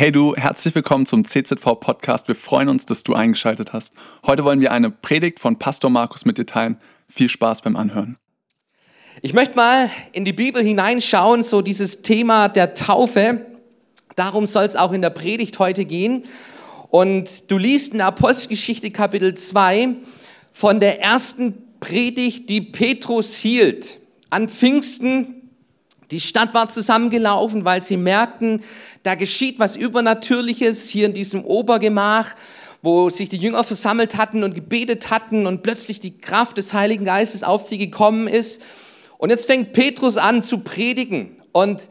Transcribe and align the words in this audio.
Hey 0.00 0.12
du, 0.12 0.34
herzlich 0.34 0.74
willkommen 0.74 1.04
zum 1.04 1.26
CZV 1.26 1.78
Podcast. 1.78 2.26
Wir 2.26 2.34
freuen 2.34 2.70
uns, 2.70 2.86
dass 2.86 3.02
du 3.02 3.12
eingeschaltet 3.12 3.74
hast. 3.74 3.92
Heute 4.24 4.44
wollen 4.44 4.62
wir 4.62 4.72
eine 4.72 4.90
Predigt 4.90 5.38
von 5.38 5.58
Pastor 5.58 5.90
Markus 5.90 6.24
mit 6.24 6.38
dir 6.38 6.46
teilen. 6.46 6.78
Viel 7.06 7.28
Spaß 7.28 7.60
beim 7.60 7.76
Anhören. 7.76 8.16
Ich 9.20 9.34
möchte 9.34 9.56
mal 9.56 9.90
in 10.12 10.24
die 10.24 10.32
Bibel 10.32 10.62
hineinschauen, 10.62 11.42
so 11.42 11.60
dieses 11.60 12.00
Thema 12.00 12.48
der 12.48 12.72
Taufe. 12.72 13.44
Darum 14.16 14.46
soll 14.46 14.64
es 14.64 14.74
auch 14.74 14.92
in 14.92 15.02
der 15.02 15.10
Predigt 15.10 15.58
heute 15.58 15.84
gehen. 15.84 16.24
Und 16.88 17.50
du 17.50 17.58
liest 17.58 17.92
in 17.92 18.00
Apostelgeschichte 18.00 18.90
Kapitel 18.90 19.34
2 19.34 19.96
von 20.50 20.80
der 20.80 21.02
ersten 21.02 21.76
Predigt, 21.78 22.48
die 22.48 22.62
Petrus 22.62 23.34
hielt. 23.34 23.98
An 24.30 24.48
Pfingsten 24.48 25.39
die 26.10 26.20
Stadt 26.20 26.54
war 26.54 26.68
zusammengelaufen, 26.68 27.64
weil 27.64 27.82
sie 27.82 27.96
merkten, 27.96 28.62
da 29.02 29.14
geschieht 29.14 29.58
was 29.58 29.76
Übernatürliches 29.76 30.88
hier 30.88 31.06
in 31.06 31.14
diesem 31.14 31.44
Obergemach, 31.44 32.34
wo 32.82 33.10
sich 33.10 33.28
die 33.28 33.36
Jünger 33.36 33.62
versammelt 33.62 34.16
hatten 34.16 34.42
und 34.42 34.54
gebetet 34.54 35.10
hatten 35.10 35.46
und 35.46 35.62
plötzlich 35.62 36.00
die 36.00 36.18
Kraft 36.18 36.56
des 36.56 36.74
Heiligen 36.74 37.04
Geistes 37.04 37.42
auf 37.42 37.62
sie 37.62 37.78
gekommen 37.78 38.26
ist. 38.26 38.62
Und 39.18 39.30
jetzt 39.30 39.46
fängt 39.46 39.72
Petrus 39.72 40.16
an 40.16 40.42
zu 40.42 40.60
predigen 40.60 41.36
und 41.52 41.82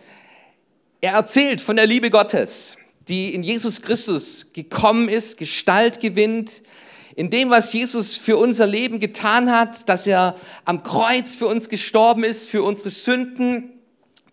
er 1.01 1.13
erzählt 1.13 1.62
von 1.62 1.76
der 1.76 1.88
Liebe 1.88 2.09
Gottes, 2.09 2.77
die 3.07 3.34
in 3.34 3.43
Jesus 3.43 3.81
Christus 3.81 4.48
gekommen 4.51 5.07
ist, 5.07 5.38
Gestalt 5.38 6.01
gewinnt, 6.01 6.62
in 7.15 7.29
dem, 7.29 7.49
was 7.49 7.73
Jesus 7.73 8.17
für 8.17 8.38
unser 8.38 8.65
Leben 8.65 8.99
getan 8.99 9.51
hat, 9.51 9.88
dass 9.90 10.07
er 10.07 10.35
am 10.65 10.84
Kreuz 10.84 11.35
für 11.35 11.48
uns 11.48 11.70
gestorben 11.70 12.23
ist, 12.23 12.49
für 12.49 12.63
unsere 12.63 12.90
Sünden, 12.90 13.78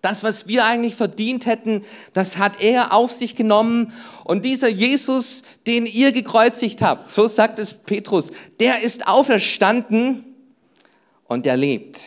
das, 0.06 0.23
was 0.23 0.46
wir 0.46 0.65
eigentlich 0.65 0.95
verdient 0.95 1.46
hätten, 1.46 1.84
das 2.12 2.38
hat 2.38 2.60
er 2.60 2.92
auf 2.92 3.10
sich 3.10 3.34
genommen. 3.34 3.92
Und 4.23 4.45
dieser 4.45 4.69
Jesus, 4.69 5.42
den 5.66 5.84
ihr 5.84 6.12
gekreuzigt 6.12 6.80
habt, 6.80 7.09
so 7.09 7.27
sagt 7.27 7.59
es 7.59 7.74
Petrus, 7.74 8.30
der 8.60 8.82
ist 8.82 9.09
auferstanden 9.09 10.24
und 11.27 11.45
der 11.45 11.57
lebt. 11.57 12.02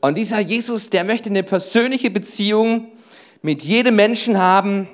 Und 0.00 0.16
dieser 0.16 0.40
Jesus, 0.40 0.88
der 0.88 1.04
möchte 1.04 1.28
eine 1.28 1.42
persönliche 1.42 2.10
Beziehung 2.10 2.86
mit 3.42 3.62
jedem 3.62 3.96
Menschen 3.96 4.38
haben, 4.38 4.88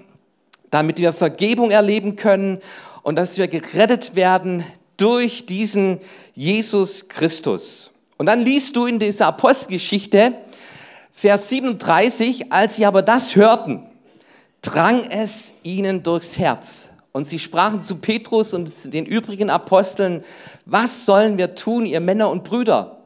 damit 0.71 0.99
wir 0.99 1.13
Vergebung 1.13 1.71
erleben 1.71 2.17
können 2.17 2.59
und 3.05 3.15
dass 3.15 3.39
wir 3.39 3.47
gerettet 3.47 4.17
werden 4.17 4.65
durch 4.97 5.47
diesen 5.47 6.01
Jesus 6.35 7.09
Christus. 7.09 7.93
Und 8.17 8.27
dann 8.27 8.45
liest 8.45 8.75
du 8.75 8.87
in 8.87 8.99
dieser 8.99 9.29
Apostelgeschichte, 9.29 10.35
Vers 11.21 11.49
37, 11.49 12.53
als 12.53 12.77
sie 12.77 12.87
aber 12.87 13.03
das 13.03 13.35
hörten, 13.35 13.85
drang 14.63 15.03
es 15.11 15.55
ihnen 15.65 16.05
durchs 16.05 16.39
Herz. 16.39 16.91
Und 17.11 17.25
sie 17.25 17.41
sprachen 17.41 17.83
zu 17.83 17.97
Petrus 17.97 18.55
und 18.55 18.95
den 18.95 19.05
übrigen 19.05 19.51
Aposteln, 19.51 20.23
was 20.65 21.07
sollen 21.07 21.37
wir 21.37 21.57
tun, 21.57 21.87
ihr 21.87 21.99
Männer 21.99 22.31
und 22.31 22.45
Brüder? 22.45 22.99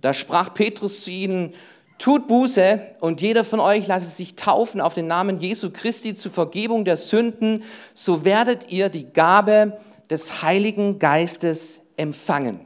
Da 0.00 0.14
sprach 0.14 0.54
Petrus 0.54 1.04
zu 1.04 1.10
ihnen, 1.10 1.52
tut 1.98 2.26
Buße 2.26 2.80
und 3.00 3.20
jeder 3.20 3.44
von 3.44 3.60
euch 3.60 3.86
lasse 3.86 4.08
sich 4.08 4.34
taufen 4.34 4.80
auf 4.80 4.94
den 4.94 5.06
Namen 5.06 5.38
Jesu 5.38 5.68
Christi 5.70 6.14
zur 6.14 6.32
Vergebung 6.32 6.86
der 6.86 6.96
Sünden, 6.96 7.64
so 7.92 8.24
werdet 8.24 8.72
ihr 8.72 8.88
die 8.88 9.12
Gabe 9.12 9.78
des 10.08 10.40
Heiligen 10.40 10.98
Geistes 10.98 11.82
empfangen. 11.98 12.60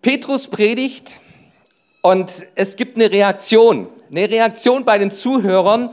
Petrus 0.00 0.46
predigt 0.46 1.20
und 2.02 2.30
es 2.56 2.76
gibt 2.76 2.96
eine 2.96 3.10
Reaktion, 3.10 3.86
eine 4.10 4.28
Reaktion 4.28 4.84
bei 4.84 4.98
den 4.98 5.10
Zuhörern. 5.10 5.90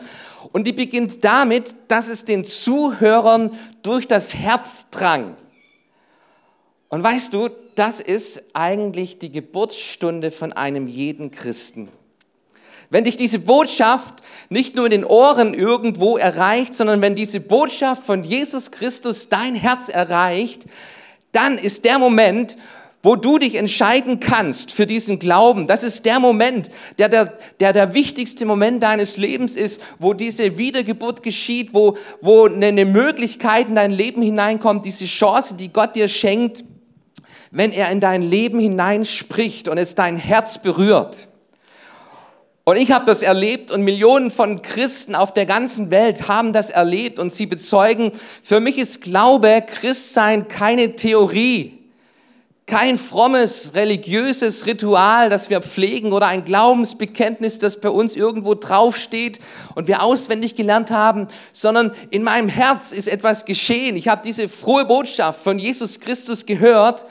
Und 0.52 0.66
die 0.66 0.74
beginnt 0.74 1.24
damit, 1.24 1.76
dass 1.88 2.08
es 2.08 2.26
den 2.26 2.44
Zuhörern 2.46 3.52
durch 3.84 4.08
das 4.08 4.34
Herz 4.34 4.90
drang. 4.90 5.36
Und 6.90 7.04
weißt 7.04 7.34
du, 7.34 7.50
das 7.76 8.00
ist 8.00 8.44
eigentlich 8.54 9.20
die 9.20 9.32
Geburtsstunde 9.32 10.32
von 10.32 10.52
einem 10.52 10.88
jeden 10.88 11.30
Christen. 11.30 11.90
Wenn 12.90 13.04
dich 13.04 13.16
diese 13.16 13.38
Botschaft 13.38 14.24
nicht 14.50 14.76
nur 14.76 14.86
in 14.86 14.92
den 14.92 15.06
Ohren 15.06 15.54
irgendwo 15.54 16.18
erreicht, 16.18 16.74
sondern 16.74 17.02
wenn 17.02 17.14
diese 17.14 17.40
Botschaft 17.40 18.04
von 18.04 18.24
Jesus 18.24 18.72
Christus 18.72 19.30
dein 19.30 19.54
Herz 19.54 19.90
erreicht, 19.90 20.66
dann 21.32 21.60
ist 21.60 21.86
der 21.86 22.00
Moment, 22.00 22.58
wo 23.02 23.16
du 23.16 23.38
dich 23.38 23.56
entscheiden 23.56 24.20
kannst 24.20 24.74
für 24.74 24.86
diesen 24.86 25.20
Glauben. 25.20 25.68
Das 25.68 25.84
ist 25.84 26.06
der 26.06 26.20
Moment, 26.20 26.70
der 26.98 27.08
der, 27.08 27.38
der 27.60 27.72
der 27.72 27.94
wichtigste 27.94 28.46
Moment 28.46 28.84
deines 28.84 29.16
Lebens 29.16 29.56
ist, 29.56 29.82
wo 30.00 30.14
diese 30.14 30.58
Wiedergeburt 30.58 31.24
geschieht, 31.24 31.74
wo, 31.74 31.98
wo 32.22 32.46
eine 32.46 32.86
Möglichkeit 32.86 33.70
in 33.70 33.76
dein 33.76 33.92
Leben 33.92 34.22
hineinkommt, 34.22 34.86
diese 34.86 35.06
Chance, 35.06 35.56
die 35.56 35.72
Gott 35.72 35.96
dir 35.96 36.10
schenkt, 36.10 36.66
wenn 37.52 37.72
er 37.72 37.90
in 37.90 38.02
dein 38.02 38.22
Leben 38.22 38.60
hineinspricht 38.60 39.70
und 39.70 39.78
es 39.78 39.96
dein 39.96 40.18
Herz 40.18 40.62
berührt. 40.62 41.28
Und 42.66 42.78
ich 42.78 42.92
habe 42.92 43.06
das 43.06 43.24
erlebt 43.24 43.72
und 43.72 43.82
Millionen 43.82 44.30
von 44.30 44.62
Christen 44.62 45.16
auf 45.16 45.34
der 45.34 45.48
ganzen 45.48 45.90
Welt 45.90 46.28
haben 46.28 46.54
das 46.54 46.70
erlebt 46.70 47.18
und 47.18 47.34
sie 47.34 47.48
bezeugen, 47.48 48.12
für 48.44 48.60
mich 48.60 48.78
ist 48.78 49.02
Glaube, 49.02 49.64
Christsein 49.66 50.48
keine 50.48 50.96
Theorie 50.96 51.79
kein 52.70 52.98
frommes, 52.98 53.74
religiöses 53.74 54.68
Ritual, 54.68 55.30
das 55.30 55.50
wir 55.50 55.60
pflegen 55.62 56.14
oder 56.14 56.28
ein 56.28 56.46
Glaubensbekenntnis, 56.46 57.58
das 57.58 57.82
bei 57.82 57.90
uns 57.90 58.16
irgendwo 58.16 58.54
draufsteht 58.54 59.40
und 59.74 59.88
wir 59.88 60.04
auswendig 60.04 60.56
gelernt 60.56 60.92
haben, 60.92 61.28
sondern 61.52 61.94
in 62.12 62.22
meinem 62.22 62.48
Herz 62.48 62.92
ist 62.92 63.08
etwas 63.08 63.46
geschehen. 63.46 63.96
Ich 63.96 64.08
habe 64.08 64.22
diese 64.24 64.48
frohe 64.48 64.86
Botschaft 64.86 65.42
von 65.42 65.58
Jesus 65.58 66.00
Christus 66.00 66.46
gehört 66.46 67.08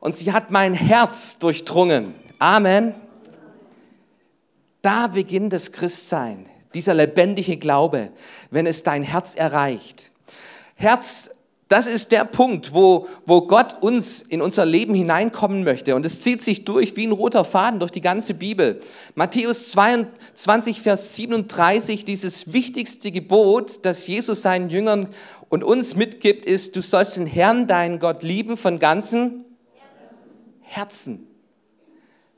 und 0.00 0.16
sie 0.16 0.32
hat 0.32 0.50
mein 0.50 0.72
Herz 0.72 1.38
durchdrungen. 1.38 2.14
Amen. 2.38 2.94
Da 4.80 5.08
beginnt 5.08 5.52
das 5.52 5.70
Christsein, 5.72 6.46
dieser 6.72 6.94
lebendige 6.94 7.58
Glaube, 7.58 8.10
wenn 8.50 8.66
es 8.66 8.82
dein 8.82 9.02
Herz 9.02 9.34
erreicht. 9.34 10.10
Herz 10.76 11.30
das 11.68 11.86
ist 11.86 12.12
der 12.12 12.24
Punkt, 12.24 12.74
wo, 12.74 13.08
wo 13.24 13.46
Gott 13.46 13.82
uns 13.82 14.20
in 14.20 14.42
unser 14.42 14.66
Leben 14.66 14.94
hineinkommen 14.94 15.64
möchte. 15.64 15.94
Und 15.94 16.04
es 16.04 16.20
zieht 16.20 16.42
sich 16.42 16.64
durch 16.64 16.94
wie 16.96 17.06
ein 17.06 17.12
roter 17.12 17.44
Faden 17.44 17.80
durch 17.80 17.90
die 17.90 18.02
ganze 18.02 18.34
Bibel. 18.34 18.80
Matthäus 19.14 19.70
22, 19.70 20.82
Vers 20.82 21.16
37, 21.16 22.04
dieses 22.04 22.52
wichtigste 22.52 23.10
Gebot, 23.10 23.84
das 23.86 24.06
Jesus 24.06 24.42
seinen 24.42 24.68
Jüngern 24.68 25.08
und 25.48 25.64
uns 25.64 25.96
mitgibt, 25.96 26.44
ist, 26.44 26.76
du 26.76 26.82
sollst 26.82 27.16
den 27.16 27.26
Herrn, 27.26 27.66
deinen 27.66 27.98
Gott 27.98 28.22
lieben 28.22 28.58
von 28.58 28.78
ganzem 28.78 29.46
Herzen. 30.60 31.26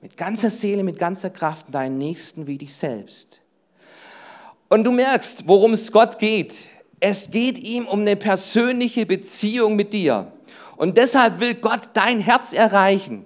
Mit 0.02 0.16
ganzer 0.16 0.50
Seele, 0.50 0.84
mit 0.84 1.00
ganzer 1.00 1.30
Kraft, 1.30 1.66
deinen 1.72 1.98
Nächsten 1.98 2.46
wie 2.46 2.58
dich 2.58 2.74
selbst. 2.74 3.40
Und 4.68 4.84
du 4.84 4.92
merkst, 4.92 5.48
worum 5.48 5.72
es 5.72 5.90
Gott 5.90 6.20
geht 6.20 6.68
es 7.00 7.30
geht 7.30 7.58
ihm 7.58 7.86
um 7.86 8.00
eine 8.00 8.16
persönliche 8.16 9.06
Beziehung 9.06 9.76
mit 9.76 9.92
dir. 9.92 10.32
Und 10.76 10.98
deshalb 10.98 11.40
will 11.40 11.54
Gott 11.54 11.90
dein 11.94 12.20
Herz 12.20 12.52
erreichen. 12.52 13.24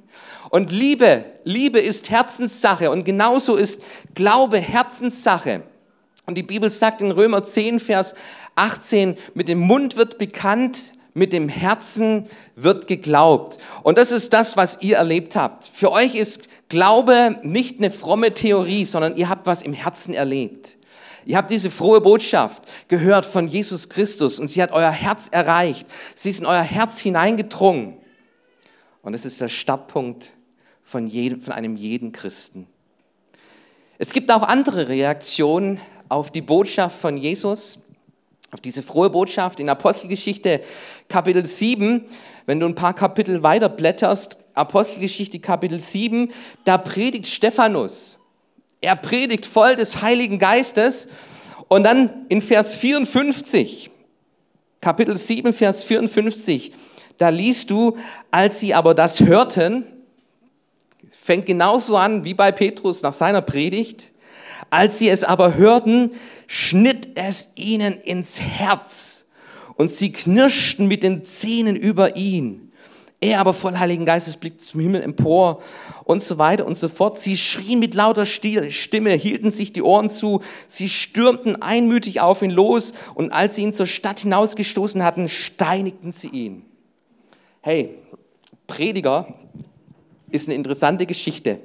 Und 0.50 0.72
Liebe, 0.72 1.25
Liebe 1.44 1.78
ist 1.78 2.10
Herzenssache 2.10 2.91
und 2.91 3.04
genauso 3.04 3.56
ist 3.56 3.82
Glaube 4.14 4.59
Herzenssache. 4.59 5.62
Und 6.26 6.36
die 6.36 6.42
Bibel 6.42 6.70
sagt 6.70 7.00
in 7.00 7.10
Römer 7.12 7.44
10, 7.44 7.80
Vers 7.80 8.14
18, 8.56 9.16
mit 9.34 9.48
dem 9.48 9.60
Mund 9.60 9.97
wird 9.97 10.19
bekannt, 10.19 10.92
mit 11.14 11.32
dem 11.32 11.48
Herzen 11.48 12.26
wird 12.56 12.86
geglaubt. 12.86 13.59
Und 13.82 13.98
das 13.98 14.12
ist 14.12 14.32
das, 14.32 14.56
was 14.56 14.78
ihr 14.80 14.97
erlebt 14.97 15.36
habt. 15.36 15.64
Für 15.64 15.91
euch 15.92 16.14
ist 16.14 16.48
Glaube 16.69 17.41
nicht 17.42 17.78
eine 17.78 17.91
fromme 17.91 18.32
Theorie, 18.32 18.84
sondern 18.84 19.16
ihr 19.16 19.28
habt 19.28 19.47
was 19.47 19.62
im 19.62 19.72
Herzen 19.72 20.14
erlebt. 20.14 20.76
Ihr 21.26 21.36
habt 21.36 21.50
diese 21.50 21.70
frohe 21.70 22.00
Botschaft 22.00 22.62
gehört 22.88 23.26
von 23.26 23.48
Jesus 23.48 23.89
Christus 23.89 24.39
und 24.39 24.48
sie 24.48 24.62
hat 24.62 24.72
euer 24.72 24.91
Herz 24.91 25.28
erreicht. 25.30 25.86
Sie 26.15 26.30
ist 26.30 26.41
in 26.41 26.47
euer 26.47 26.62
Herz 26.62 27.00
hineingedrungen. 27.00 27.97
Und 29.03 29.15
es 29.15 29.24
ist 29.24 29.41
der 29.41 29.48
Startpunkt 29.48 30.30
von, 30.83 31.06
jedem, 31.06 31.41
von 31.41 31.54
einem 31.54 31.77
jeden 31.77 32.12
Christen. 32.12 32.66
Es 33.98 34.12
gibt 34.12 34.30
auch 34.30 34.42
andere 34.42 34.89
Reaktionen 34.89 35.80
auf 36.09 36.30
die 36.30 36.41
Botschaft 36.41 36.98
von 36.98 37.16
Jesus, 37.16 37.80
auf 38.50 38.60
diese 38.60 38.83
frohe 38.83 39.10
Botschaft 39.10 39.60
in 39.60 39.68
Apostelgeschichte 39.68 40.62
Kapitel 41.09 41.47
7. 41.47 42.04
Wenn 42.47 42.60
du 42.60 42.66
ein 42.66 42.74
paar 42.74 42.95
Kapitel 42.95 43.42
weiter 43.42 43.68
blätterst, 43.68 44.39
Apostelgeschichte 44.54 45.39
Kapitel 45.39 45.80
7, 45.80 46.33
da 46.65 46.78
predigt 46.78 47.27
Stephanus. 47.27 48.20
Er 48.80 48.97
predigt 48.97 49.47
voll 49.47 49.77
des 49.77 50.03
Heiligen 50.03 50.38
Geistes. 50.38 51.09
Und 51.68 51.84
dann 51.84 52.27
in 52.28 52.42
Vers 52.42 52.77
54, 52.77 53.91
Kapitel 54.80 55.16
7, 55.16 55.53
Vers 55.53 55.84
54, 55.84 56.72
da 57.18 57.28
liest 57.28 57.71
du, 57.71 57.97
als 58.30 58.60
sie 58.60 58.74
aber 58.74 58.94
das 58.94 59.21
hörten, 59.21 59.84
fängt 61.12 61.47
genauso 61.47 61.97
an 61.97 62.24
wie 62.24 62.34
bei 62.34 62.50
Petrus 62.50 63.03
nach 63.03 63.12
seiner 63.12 63.42
Predigt, 63.42 64.10
Als 64.71 64.98
sie 64.98 65.09
es 65.09 65.24
aber 65.24 65.56
hörten, 65.56 66.12
schnitt 66.47 67.09
es 67.16 67.50
ihnen 67.56 68.00
ins 68.00 68.41
Herz. 68.41 69.26
Und 69.76 69.91
sie 69.91 70.12
knirschten 70.12 70.86
mit 70.86 71.03
den 71.03 71.24
Zähnen 71.24 71.74
über 71.74 72.16
ihn. 72.16 72.70
Er 73.22 73.39
aber 73.41 73.53
voll 73.53 73.78
Heiligen 73.78 74.07
Geistes 74.07 74.39
blickte 74.39 74.65
zum 74.65 74.81
Himmel 74.81 75.03
empor 75.03 75.63
und 76.05 76.22
so 76.22 76.39
weiter 76.39 76.67
und 76.67 76.78
so 76.78 76.89
fort. 76.89 77.19
Sie 77.19 77.37
schrien 77.37 77.78
mit 77.78 77.95
lauter 77.95 78.25
Stimme, 78.25 79.13
hielten 79.13 79.51
sich 79.51 79.75
die 79.75 79.83
Ohren 79.83 80.09
zu, 80.09 80.41
sie 80.69 80.89
stürmten 80.89 81.61
einmütig 81.61 82.22
auf 82.22 82.41
ihn 82.41 82.51
los 82.51 82.95
und 83.15 83.31
als 83.31 83.57
sie 83.57 83.63
ihn 83.63 83.75
zur 83.75 83.87
Stadt 83.87 84.21
hinausgestoßen 84.21 85.05
hatten, 85.05 85.28
steinigten 85.28 86.13
sie 86.13 86.28
ihn. 86.28 86.65
Hey, 87.61 87.99
Prediger 88.67 89.34
ist 90.31 90.49
eine 90.49 90.55
interessante 90.55 91.05
Geschichte. 91.05 91.59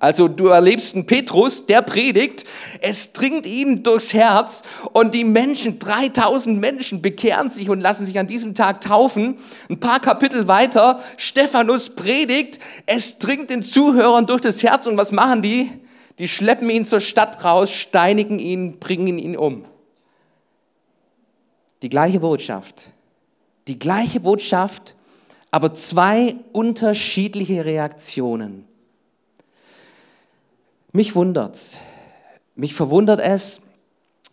Also 0.00 0.28
du 0.28 0.46
erlebst 0.46 0.94
einen 0.94 1.04
Petrus, 1.04 1.66
der 1.66 1.82
predigt, 1.82 2.46
es 2.80 3.12
dringt 3.12 3.46
ihm 3.46 3.82
durchs 3.82 4.14
Herz 4.14 4.62
und 4.94 5.14
die 5.14 5.24
Menschen, 5.24 5.78
3000 5.78 6.58
Menschen 6.58 7.02
bekehren 7.02 7.50
sich 7.50 7.68
und 7.68 7.80
lassen 7.80 8.06
sich 8.06 8.18
an 8.18 8.26
diesem 8.26 8.54
Tag 8.54 8.80
taufen. 8.80 9.36
Ein 9.68 9.78
paar 9.78 10.00
Kapitel 10.00 10.48
weiter, 10.48 11.00
Stephanus 11.18 11.90
predigt, 11.90 12.60
es 12.86 13.18
dringt 13.18 13.50
den 13.50 13.62
Zuhörern 13.62 14.26
durch 14.26 14.40
das 14.40 14.62
Herz 14.62 14.86
und 14.86 14.96
was 14.96 15.12
machen 15.12 15.42
die? 15.42 15.70
Die 16.18 16.28
schleppen 16.28 16.70
ihn 16.70 16.86
zur 16.86 17.00
Stadt 17.00 17.44
raus, 17.44 17.70
steinigen 17.70 18.38
ihn, 18.38 18.78
bringen 18.78 19.18
ihn 19.18 19.36
um. 19.36 19.66
Die 21.82 21.90
gleiche 21.90 22.20
Botschaft. 22.20 22.88
Die 23.68 23.78
gleiche 23.78 24.20
Botschaft, 24.20 24.94
aber 25.50 25.74
zwei 25.74 26.36
unterschiedliche 26.52 27.66
Reaktionen. 27.66 28.69
Mich 30.92 31.14
wundert's. 31.14 31.78
Mich 32.56 32.74
verwundert 32.74 33.20
es. 33.20 33.62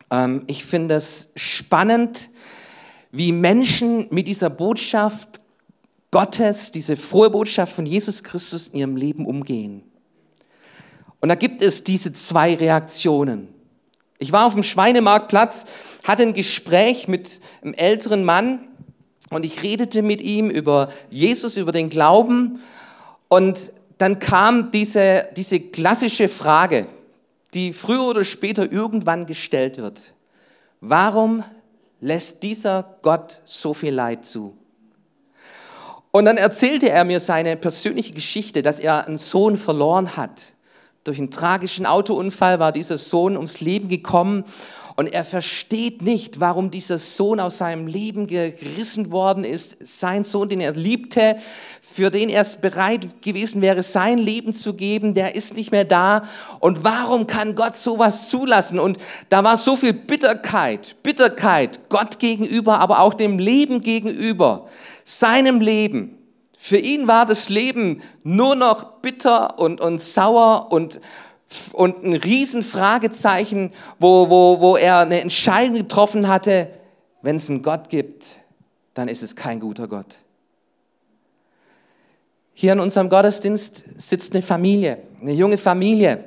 Ähm, 0.10 0.44
ich 0.48 0.66
finde 0.66 0.96
es 0.96 1.32
spannend, 1.36 2.30
wie 3.12 3.32
Menschen 3.32 4.08
mit 4.10 4.28
dieser 4.28 4.50
Botschaft 4.50 5.40
Gottes, 6.10 6.72
diese 6.72 6.96
frohe 6.96 7.30
Botschaft 7.30 7.74
von 7.74 7.86
Jesus 7.86 8.24
Christus 8.24 8.70
in 8.70 8.80
ihrem 8.80 8.96
Leben 8.96 9.26
umgehen. 9.26 9.84
Und 11.20 11.30
da 11.30 11.36
gibt 11.36 11.62
es 11.62 11.84
diese 11.84 12.14
zwei 12.14 12.56
Reaktionen. 12.56 13.50
Ich 14.18 14.32
war 14.32 14.48
auf 14.48 14.54
dem 14.54 14.64
Schweinemarktplatz, 14.64 15.66
hatte 16.04 16.24
ein 16.24 16.34
Gespräch 16.34 17.08
mit 17.08 17.40
einem 17.62 17.74
älteren 17.76 18.24
Mann 18.24 18.68
und 19.30 19.46
ich 19.46 19.62
redete 19.62 20.02
mit 20.02 20.22
ihm 20.22 20.50
über 20.50 20.90
Jesus, 21.12 21.58
über 21.58 21.72
den 21.72 21.90
Glauben 21.90 22.62
und 23.28 23.72
dann 23.98 24.20
kam 24.20 24.72
diese, 24.72 25.28
diese 25.36 25.60
klassische 25.60 26.30
Frage, 26.30 26.88
die 27.54 27.74
früher 27.74 28.04
oder 28.04 28.24
später 28.24 28.72
irgendwann 28.72 29.26
gestellt 29.26 29.78
wird. 29.78 30.14
Warum 30.82 31.44
lässt 32.02 32.44
dieser 32.44 32.98
Gott 33.02 33.42
so 33.46 33.74
viel 33.74 33.94
Leid 33.94 34.26
zu? 34.26 34.56
Und 36.12 36.26
dann 36.26 36.38
erzählte 36.38 36.90
er 36.90 37.04
mir 37.04 37.20
seine 37.20 37.58
persönliche 37.58 38.14
Geschichte, 38.14 38.62
dass 38.62 38.80
er 38.80 39.08
einen 39.08 39.18
Sohn 39.18 39.58
verloren 39.58 40.16
hat. 40.16 40.54
Durch 41.04 41.18
einen 41.18 41.32
tragischen 41.32 41.86
Autounfall 41.86 42.60
war 42.60 42.72
dieser 42.72 42.98
Sohn 42.98 43.36
ums 43.36 43.62
Leben 43.62 43.88
gekommen 43.88 44.44
und 44.98 45.14
er 45.14 45.24
versteht 45.24 46.02
nicht, 46.02 46.40
warum 46.40 46.72
dieser 46.72 46.98
Sohn 46.98 47.40
aus 47.40 47.60
seinem 47.60 47.86
Leben 47.86 48.26
gerissen 48.26 49.12
worden 49.12 49.44
ist. 49.44 49.78
Sein 49.86 50.24
Sohn, 50.24 50.50
den 50.50 50.60
er 50.60 50.72
liebte, 50.72 51.38
für 51.84 52.10
den 52.10 52.30
er 52.30 52.42
es 52.42 52.56
bereit 52.56 53.22
gewesen 53.22 53.62
wäre, 53.62 53.84
sein 53.84 54.18
Leben 54.18 54.54
zu 54.54 54.74
geben, 54.74 55.14
der 55.14 55.36
ist 55.36 55.56
nicht 55.56 55.72
mehr 55.72 55.86
da. 55.86 56.24
Und 56.60 56.84
warum 56.84 57.28
kann 57.28 57.54
Gott 57.54 57.78
sowas 57.78 58.30
zulassen? 58.30 58.80
Und 58.80 58.98
da 59.30 59.44
war 59.44 59.56
so 59.58 59.76
viel 59.76 59.94
Bitterkeit, 59.94 60.96
Bitterkeit 61.04 61.90
Gott 61.90 62.18
gegenüber, 62.18 62.80
aber 62.80 63.02
auch 63.02 63.14
dem 63.14 63.38
Leben 63.38 63.82
gegenüber, 63.82 64.68
seinem 65.06 65.62
Leben. 65.62 66.18
Für 66.58 66.80
ihn 66.80 67.08
war 67.08 67.28
das 67.28 67.50
Leben 67.50 68.02
nur 68.24 68.56
noch 68.56 69.00
bitter 69.02 69.60
und, 69.60 69.80
und 69.80 70.02
sauer 70.02 70.72
und, 70.72 71.00
und 71.74 72.04
ein 72.04 72.14
Riesenfragezeichen, 72.14 73.72
wo, 74.00 74.30
wo, 74.30 74.60
wo 74.60 74.78
er 74.78 75.00
eine 75.00 75.22
Entscheidung 75.22 75.76
getroffen 75.76 76.28
hatte, 76.28 76.70
wenn 77.22 77.38
es 77.38 77.50
einen 77.50 77.64
Gott 77.64 77.90
gibt, 77.90 78.38
dann 78.94 79.08
ist 79.08 79.24
es 79.24 79.36
kein 79.36 79.60
guter 79.60 79.88
Gott. 79.88 80.18
Hier 82.54 82.74
in 82.74 82.80
unserem 82.80 83.10
Gottesdienst 83.10 83.86
sitzt 83.98 84.34
eine 84.34 84.42
Familie, 84.42 85.00
eine 85.22 85.34
junge 85.34 85.58
Familie, 85.58 86.24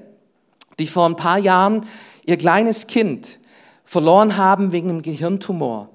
die 0.78 0.86
vor 0.86 1.08
ein 1.08 1.16
paar 1.16 1.38
Jahren 1.38 1.86
ihr 2.24 2.36
kleines 2.36 2.86
Kind 2.86 3.38
verloren 3.84 4.36
haben 4.36 4.70
wegen 4.70 4.88
einem 4.88 5.02
Gehirntumor. 5.02 5.88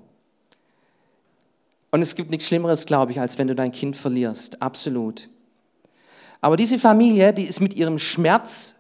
Und 1.92 2.02
es 2.02 2.16
gibt 2.16 2.30
nichts 2.30 2.48
Schlimmeres, 2.48 2.86
glaube 2.86 3.14
ich, 3.14 3.22
als 3.22 3.38
wenn 3.38 3.48
du 3.48 3.56
dein 3.56 3.72
Kind 3.72 3.96
verlierst. 3.96 4.62
Absolut. 4.62 5.30
Aber 6.42 6.58
diese 6.58 6.78
Familie, 6.78 7.34
die 7.34 7.44
ist 7.44 7.62
mit 7.62 7.74
ihrem 7.74 7.98
Schmerz 7.98 8.75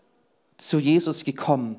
zu 0.57 0.79
Jesus 0.79 1.25
gekommen. 1.25 1.77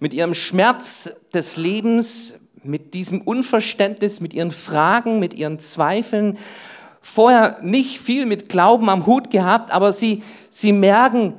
Mit 0.00 0.14
ihrem 0.14 0.34
Schmerz 0.34 1.10
des 1.32 1.56
Lebens, 1.56 2.38
mit 2.62 2.94
diesem 2.94 3.20
Unverständnis, 3.22 4.20
mit 4.20 4.34
ihren 4.34 4.50
Fragen, 4.50 5.18
mit 5.18 5.34
ihren 5.34 5.60
Zweifeln, 5.60 6.38
vorher 7.00 7.58
nicht 7.62 8.00
viel 8.00 8.26
mit 8.26 8.48
Glauben 8.48 8.88
am 8.88 9.06
Hut 9.06 9.30
gehabt, 9.30 9.70
aber 9.70 9.92
sie, 9.92 10.22
sie 10.50 10.72
merken, 10.72 11.38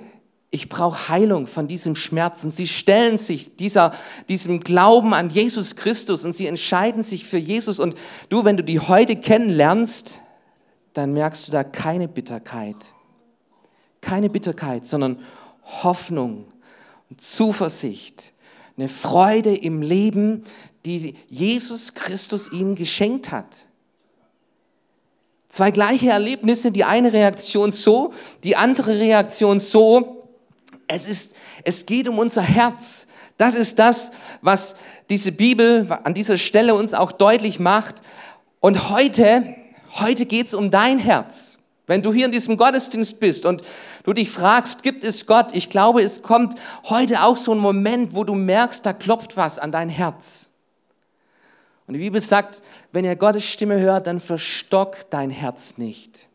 ich 0.52 0.68
brauche 0.68 1.10
Heilung 1.10 1.46
von 1.46 1.68
diesem 1.68 1.96
Schmerz. 1.96 2.44
Und 2.44 2.52
sie 2.52 2.68
stellen 2.68 3.18
sich 3.18 3.56
dieser, 3.56 3.94
diesem 4.30 4.62
Glauben 4.62 5.14
an 5.14 5.30
Jesus 5.30 5.76
Christus 5.76 6.26
und 6.26 6.34
sie 6.34 6.48
entscheiden 6.48 7.04
sich 7.04 7.26
für 7.26 7.38
Jesus. 7.38 7.80
Und 7.80 7.96
du, 8.30 8.46
wenn 8.46 8.58
du 8.58 8.64
die 8.64 8.80
heute 8.80 9.16
kennenlernst, 9.16 10.22
dann 10.94 11.14
merkst 11.14 11.48
du 11.48 11.52
da 11.52 11.64
keine 11.64 12.08
Bitterkeit. 12.08 12.78
Keine 14.02 14.30
Bitterkeit, 14.30 14.88
sondern 14.88 15.20
Hoffnung 15.84 16.46
und 17.10 17.22
Zuversicht, 17.22 18.34
eine 18.78 18.90
Freude 18.90 19.56
im 19.56 19.82
Leben, 19.82 20.44
die 20.86 21.16
Jesus 21.30 21.94
Christus 21.94 22.52
ihnen 22.52 22.76
geschenkt 22.76 23.32
hat. 23.32 23.66
Zwei 25.50 25.72
gleiche 25.72 26.10
Erlebnisse, 26.10 26.72
die 26.72 26.84
eine 26.84 27.12
Reaktion 27.12 27.72
so, 27.72 28.14
die 28.44 28.56
andere 28.56 29.00
Reaktion 29.00 29.60
so. 29.60 30.28
Es, 30.88 31.08
ist, 31.08 31.36
es 31.64 31.86
geht 31.86 32.08
um 32.08 32.20
unser 32.20 32.44
Herz. 32.44 33.08
Das 33.38 33.56
ist 33.56 33.80
das, 33.80 34.12
was 34.42 34.76
diese 35.10 35.32
Bibel 35.32 35.88
an 36.04 36.14
dieser 36.14 36.38
Stelle 36.38 36.76
uns 36.76 36.94
auch 36.94 37.12
deutlich 37.12 37.60
macht. 37.60 38.02
Und 38.60 38.90
heute, 38.90 39.56
heute 39.94 40.26
geht 40.26 40.48
es 40.48 40.54
um 40.54 40.70
dein 40.70 41.00
Herz. 41.00 41.58
Wenn 41.88 42.04
du 42.04 42.14
hier 42.14 42.28
in 42.28 42.32
diesem 42.32 42.56
Gottesdienst 42.56 43.20
bist 43.20 43.48
und 43.48 43.64
du 44.04 44.14
dich 44.14 44.32
fragst, 44.32 44.84
gibt 44.84 45.04
es 45.04 45.26
Gott? 45.26 45.54
Ich 45.54 45.70
glaube, 45.70 46.02
es 46.02 46.22
kommt 46.22 46.56
heute 46.86 47.24
auch 47.24 47.38
so 47.38 47.54
ein 47.54 47.60
Moment, 47.60 48.16
wo 48.16 48.24
du 48.24 48.36
merkst, 48.36 48.86
da 48.86 48.94
klopft 48.94 49.38
was 49.38 49.60
an 49.60 49.72
dein 49.72 49.90
Herz. 49.90 50.50
Und 51.88 51.94
die 51.96 52.00
Bibel 52.00 52.22
sagt, 52.22 52.62
wenn 52.92 53.04
ihr 53.04 53.16
Gottes 53.16 53.46
Stimme 53.46 53.80
hört, 53.80 54.08
dann 54.08 54.20
verstock 54.20 55.10
dein 55.10 55.32
Herz 55.32 55.78
nicht. 55.78 56.29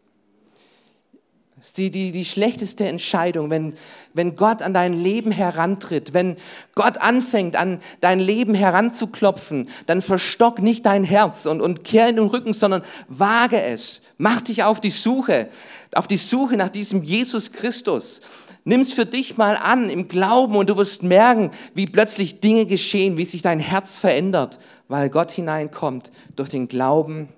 Das 1.65 1.71
ist 1.71 1.79
die, 1.79 1.91
die, 1.91 2.13
die 2.13 2.27
schlechteste 2.27 2.87
Entscheidung, 2.87 3.49
wenn, 3.49 3.73
wenn 4.13 4.37
Gott 4.37 4.61
an 4.61 4.75
dein 4.75 4.93
Leben 4.93 5.33
herantritt, 5.33 6.13
wenn 6.13 6.37
Gott 6.75 6.99
anfängt, 6.99 7.57
an 7.57 7.81
dein 8.03 8.21
Leben 8.21 8.55
heranzuklopfen, 8.55 9.71
dann 9.87 10.03
verstock 10.03 10.61
nicht 10.61 10.85
dein 10.85 11.05
Herz 11.05 11.47
und, 11.47 11.63
und 11.63 11.83
kehr 11.83 12.11
in 12.11 12.17
den 12.17 12.27
Rücken, 12.27 12.53
sondern 12.53 12.85
wage 13.09 13.59
es. 13.63 14.03
Mach 14.19 14.43
dich 14.43 14.63
auf 14.63 14.79
die 14.79 14.91
Suche, 14.91 15.49
auf 15.95 16.07
die 16.07 16.19
Suche 16.19 16.59
nach 16.59 16.69
diesem 16.69 17.03
Jesus 17.03 17.51
Christus. 17.51 18.21
Nimm's 18.65 18.93
für 18.93 19.07
dich 19.07 19.39
mal 19.39 19.57
an 19.57 19.89
im 19.89 20.07
Glauben 20.07 20.57
und 20.57 20.69
du 20.69 20.77
wirst 20.77 21.03
merken, 21.03 21.51
wie 21.73 21.87
plötzlich 21.87 22.41
Dinge 22.41 22.67
geschehen, 22.67 23.17
wie 23.17 23.25
sich 23.25 23.41
dein 23.41 23.59
Herz 23.59 23.97
verändert, 23.97 24.59
weil 24.89 25.09
Gott 25.09 25.31
hineinkommt 25.31 26.13
durch 26.37 26.51
den 26.51 26.69
Glauben 26.69 27.31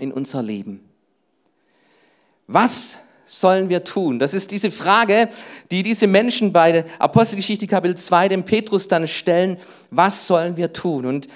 in 0.00 0.10
unser 0.10 0.42
Leben. 0.42 0.80
Was 2.46 2.96
sollen 3.28 3.68
wir 3.68 3.84
tun? 3.84 4.18
Das 4.18 4.34
ist 4.34 4.50
diese 4.50 4.70
Frage, 4.70 5.28
die 5.70 5.82
diese 5.82 6.06
Menschen 6.06 6.52
bei 6.52 6.84
Apostelgeschichte 6.98 7.66
Kapitel 7.66 7.96
2 7.96 8.28
dem 8.28 8.44
Petrus 8.44 8.88
dann 8.88 9.06
stellen. 9.06 9.58
Was 9.90 10.26
sollen 10.26 10.56
wir 10.56 10.72
tun? 10.72 11.06
Und 11.06 11.28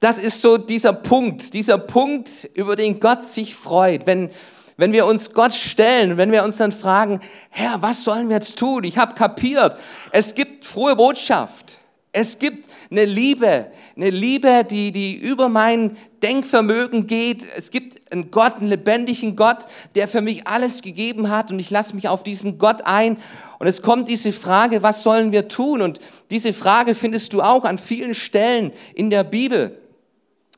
das 0.00 0.18
ist 0.18 0.40
so 0.40 0.56
dieser 0.56 0.92
Punkt, 0.92 1.52
dieser 1.52 1.78
Punkt, 1.78 2.48
über 2.54 2.76
den 2.76 3.00
Gott 3.00 3.24
sich 3.24 3.54
freut. 3.54 4.06
Wenn, 4.06 4.30
wenn 4.76 4.92
wir 4.92 5.06
uns 5.06 5.32
Gott 5.32 5.52
stellen, 5.52 6.16
wenn 6.16 6.30
wir 6.30 6.44
uns 6.44 6.58
dann 6.58 6.72
fragen, 6.72 7.20
Herr, 7.50 7.82
was 7.82 8.04
sollen 8.04 8.28
wir 8.28 8.36
jetzt 8.36 8.58
tun? 8.58 8.84
Ich 8.84 8.96
habe 8.96 9.14
kapiert, 9.14 9.76
es 10.12 10.34
gibt 10.34 10.64
frohe 10.64 10.94
Botschaft. 10.94 11.78
Es 12.12 12.38
gibt 12.38 12.68
eine 12.92 13.06
Liebe, 13.06 13.66
eine 13.96 14.10
Liebe, 14.10 14.64
die, 14.68 14.90
die 14.90 15.14
über 15.14 15.48
mein 15.48 15.96
Denkvermögen 16.22 17.06
geht. 17.06 17.46
Es 17.56 17.70
gibt 17.70 18.10
einen 18.12 18.30
Gott, 18.30 18.56
einen 18.56 18.66
lebendigen 18.66 19.36
Gott, 19.36 19.66
der 19.94 20.08
für 20.08 20.20
mich 20.20 20.46
alles 20.46 20.82
gegeben 20.82 21.30
hat 21.30 21.52
und 21.52 21.58
ich 21.60 21.70
lasse 21.70 21.94
mich 21.94 22.08
auf 22.08 22.24
diesen 22.24 22.58
Gott 22.58 22.82
ein. 22.82 23.18
Und 23.58 23.68
es 23.68 23.82
kommt 23.82 24.08
diese 24.08 24.32
Frage, 24.32 24.82
was 24.82 25.02
sollen 25.02 25.30
wir 25.30 25.48
tun? 25.48 25.80
Und 25.80 26.00
diese 26.30 26.52
Frage 26.52 26.94
findest 26.94 27.32
du 27.32 27.40
auch 27.40 27.64
an 27.64 27.78
vielen 27.78 28.14
Stellen 28.14 28.72
in 28.94 29.10
der 29.10 29.22
Bibel. 29.22 29.78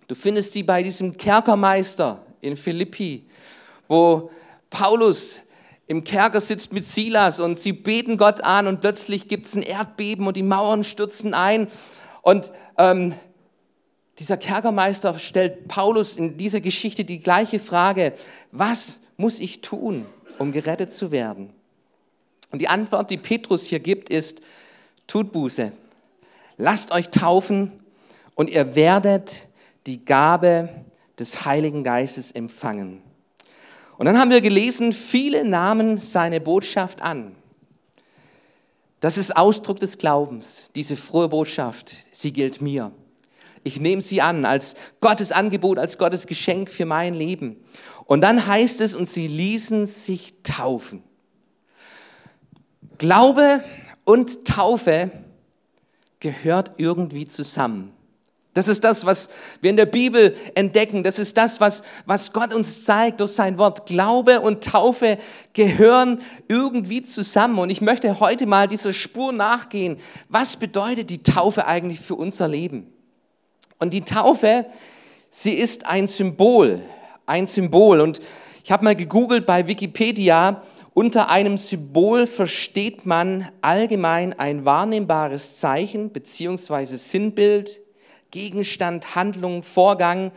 Du 0.08 0.14
findest 0.14 0.54
sie 0.54 0.62
bei 0.62 0.82
diesem 0.82 1.16
Kerkermeister 1.18 2.24
in 2.40 2.56
Philippi, 2.56 3.26
wo 3.86 4.30
Paulus 4.70 5.42
im 5.88 6.04
Kerker 6.04 6.40
sitzt 6.40 6.72
mit 6.72 6.84
Silas 6.84 7.38
und 7.38 7.58
sie 7.58 7.72
beten 7.72 8.16
Gott 8.16 8.42
an 8.42 8.66
und 8.66 8.80
plötzlich 8.80 9.28
gibt 9.28 9.46
es 9.46 9.56
ein 9.56 9.62
Erdbeben 9.62 10.26
und 10.26 10.36
die 10.36 10.42
Mauern 10.42 10.84
stürzen 10.84 11.34
ein. 11.34 11.68
Und 12.22 12.50
ähm, 12.76 13.14
dieser 14.18 14.36
Kerkermeister 14.36 15.18
stellt 15.18 15.68
Paulus 15.68 16.16
in 16.16 16.36
dieser 16.36 16.60
Geschichte 16.60 17.04
die 17.04 17.20
gleiche 17.20 17.58
Frage, 17.58 18.14
was 18.50 19.00
muss 19.16 19.40
ich 19.40 19.60
tun, 19.60 20.06
um 20.38 20.52
gerettet 20.52 20.92
zu 20.92 21.10
werden? 21.10 21.50
Und 22.50 22.60
die 22.60 22.68
Antwort, 22.68 23.10
die 23.10 23.18
Petrus 23.18 23.66
hier 23.66 23.80
gibt, 23.80 24.08
ist, 24.08 24.40
tut 25.06 25.32
Buße, 25.32 25.72
lasst 26.56 26.92
euch 26.92 27.10
taufen 27.10 27.72
und 28.34 28.48
ihr 28.48 28.74
werdet 28.74 29.46
die 29.86 30.04
Gabe 30.04 30.68
des 31.18 31.44
Heiligen 31.44 31.84
Geistes 31.84 32.30
empfangen. 32.30 33.02
Und 33.98 34.06
dann 34.06 34.18
haben 34.18 34.30
wir 34.30 34.40
gelesen, 34.40 34.92
viele 34.92 35.44
nahmen 35.44 35.98
seine 35.98 36.40
Botschaft 36.40 37.02
an. 37.02 37.34
Das 39.00 39.16
ist 39.16 39.36
Ausdruck 39.36 39.80
des 39.80 39.98
Glaubens, 39.98 40.70
diese 40.74 40.96
frohe 40.96 41.28
Botschaft, 41.28 41.96
sie 42.12 42.32
gilt 42.32 42.60
mir. 42.60 42.92
Ich 43.66 43.80
nehme 43.80 44.00
sie 44.00 44.22
an 44.22 44.44
als 44.44 44.76
Gottes 45.00 45.32
Angebot, 45.32 45.80
als 45.80 45.98
Gottes 45.98 46.28
Geschenk 46.28 46.70
für 46.70 46.86
mein 46.86 47.14
Leben. 47.14 47.56
Und 48.04 48.20
dann 48.20 48.46
heißt 48.46 48.80
es, 48.80 48.94
und 48.94 49.08
sie 49.08 49.26
ließen 49.26 49.86
sich 49.86 50.34
taufen. 50.44 51.02
Glaube 52.98 53.64
und 54.04 54.46
Taufe 54.46 55.10
gehört 56.20 56.74
irgendwie 56.76 57.26
zusammen. 57.26 57.92
Das 58.54 58.68
ist 58.68 58.84
das, 58.84 59.04
was 59.04 59.30
wir 59.60 59.70
in 59.70 59.76
der 59.76 59.86
Bibel 59.86 60.36
entdecken. 60.54 61.02
Das 61.02 61.18
ist 61.18 61.36
das, 61.36 61.60
was, 61.60 61.82
was 62.06 62.32
Gott 62.32 62.54
uns 62.54 62.84
zeigt 62.84 63.18
durch 63.18 63.32
sein 63.32 63.58
Wort. 63.58 63.86
Glaube 63.86 64.42
und 64.42 64.62
Taufe 64.62 65.18
gehören 65.54 66.20
irgendwie 66.46 67.02
zusammen. 67.02 67.58
Und 67.58 67.70
ich 67.70 67.80
möchte 67.80 68.20
heute 68.20 68.46
mal 68.46 68.68
dieser 68.68 68.92
Spur 68.92 69.32
nachgehen. 69.32 69.98
Was 70.28 70.56
bedeutet 70.56 71.10
die 71.10 71.24
Taufe 71.24 71.66
eigentlich 71.66 71.98
für 71.98 72.14
unser 72.14 72.46
Leben? 72.46 72.92
Und 73.78 73.92
die 73.92 74.02
Taufe, 74.02 74.66
sie 75.30 75.54
ist 75.54 75.86
ein 75.86 76.08
Symbol. 76.08 76.80
Ein 77.26 77.46
Symbol. 77.46 78.00
Und 78.00 78.20
ich 78.64 78.72
habe 78.72 78.84
mal 78.84 78.96
gegoogelt 78.96 79.46
bei 79.46 79.68
Wikipedia. 79.68 80.62
Unter 80.94 81.28
einem 81.28 81.58
Symbol 81.58 82.26
versteht 82.26 83.04
man 83.04 83.48
allgemein 83.60 84.38
ein 84.38 84.64
wahrnehmbares 84.64 85.58
Zeichen 85.58 86.10
beziehungsweise 86.10 86.96
Sinnbild, 86.96 87.80
Gegenstand, 88.30 89.14
Handlung, 89.14 89.62
Vorgang, 89.62 90.32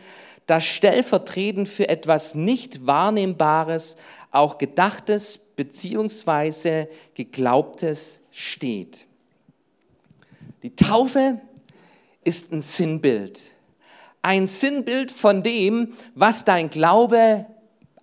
das 0.46 0.64
stellvertretend 0.64 1.68
für 1.68 1.88
etwas 1.88 2.34
nicht 2.34 2.86
Wahrnehmbares, 2.86 3.96
auch 4.32 4.58
Gedachtes 4.58 5.38
bzw. 5.56 6.86
Geglaubtes 7.14 8.20
steht. 8.30 9.06
Die 10.62 10.74
Taufe 10.74 11.40
ist 12.24 12.52
ein 12.52 12.62
Sinnbild. 12.62 13.40
Ein 14.22 14.46
Sinnbild 14.46 15.10
von 15.10 15.42
dem, 15.42 15.94
was 16.14 16.44
dein 16.44 16.68
Glaube 16.70 17.46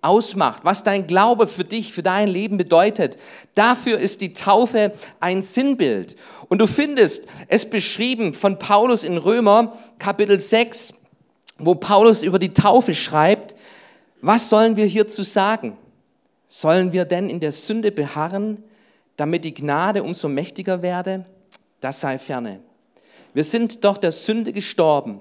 ausmacht, 0.00 0.64
was 0.64 0.84
dein 0.84 1.06
Glaube 1.06 1.48
für 1.48 1.64
dich, 1.64 1.92
für 1.92 2.02
dein 2.02 2.28
Leben 2.28 2.56
bedeutet. 2.56 3.18
Dafür 3.54 3.98
ist 3.98 4.20
die 4.20 4.32
Taufe 4.32 4.92
ein 5.20 5.42
Sinnbild. 5.42 6.16
Und 6.48 6.58
du 6.58 6.66
findest 6.66 7.26
es 7.48 7.68
beschrieben 7.68 8.34
von 8.34 8.58
Paulus 8.58 9.04
in 9.04 9.16
Römer 9.16 9.76
Kapitel 9.98 10.38
6, 10.38 10.94
wo 11.58 11.74
Paulus 11.74 12.22
über 12.22 12.38
die 12.38 12.52
Taufe 12.52 12.94
schreibt, 12.94 13.56
was 14.20 14.48
sollen 14.48 14.76
wir 14.76 14.86
hierzu 14.86 15.22
sagen? 15.22 15.76
Sollen 16.48 16.92
wir 16.92 17.04
denn 17.04 17.28
in 17.28 17.40
der 17.40 17.52
Sünde 17.52 17.92
beharren, 17.92 18.64
damit 19.16 19.44
die 19.44 19.54
Gnade 19.54 20.02
umso 20.02 20.28
mächtiger 20.28 20.82
werde? 20.82 21.26
Das 21.80 22.00
sei 22.00 22.18
ferne. 22.18 22.60
Wir 23.34 23.44
sind 23.44 23.84
doch 23.84 23.98
der 23.98 24.12
Sünde 24.12 24.52
gestorben 24.52 25.20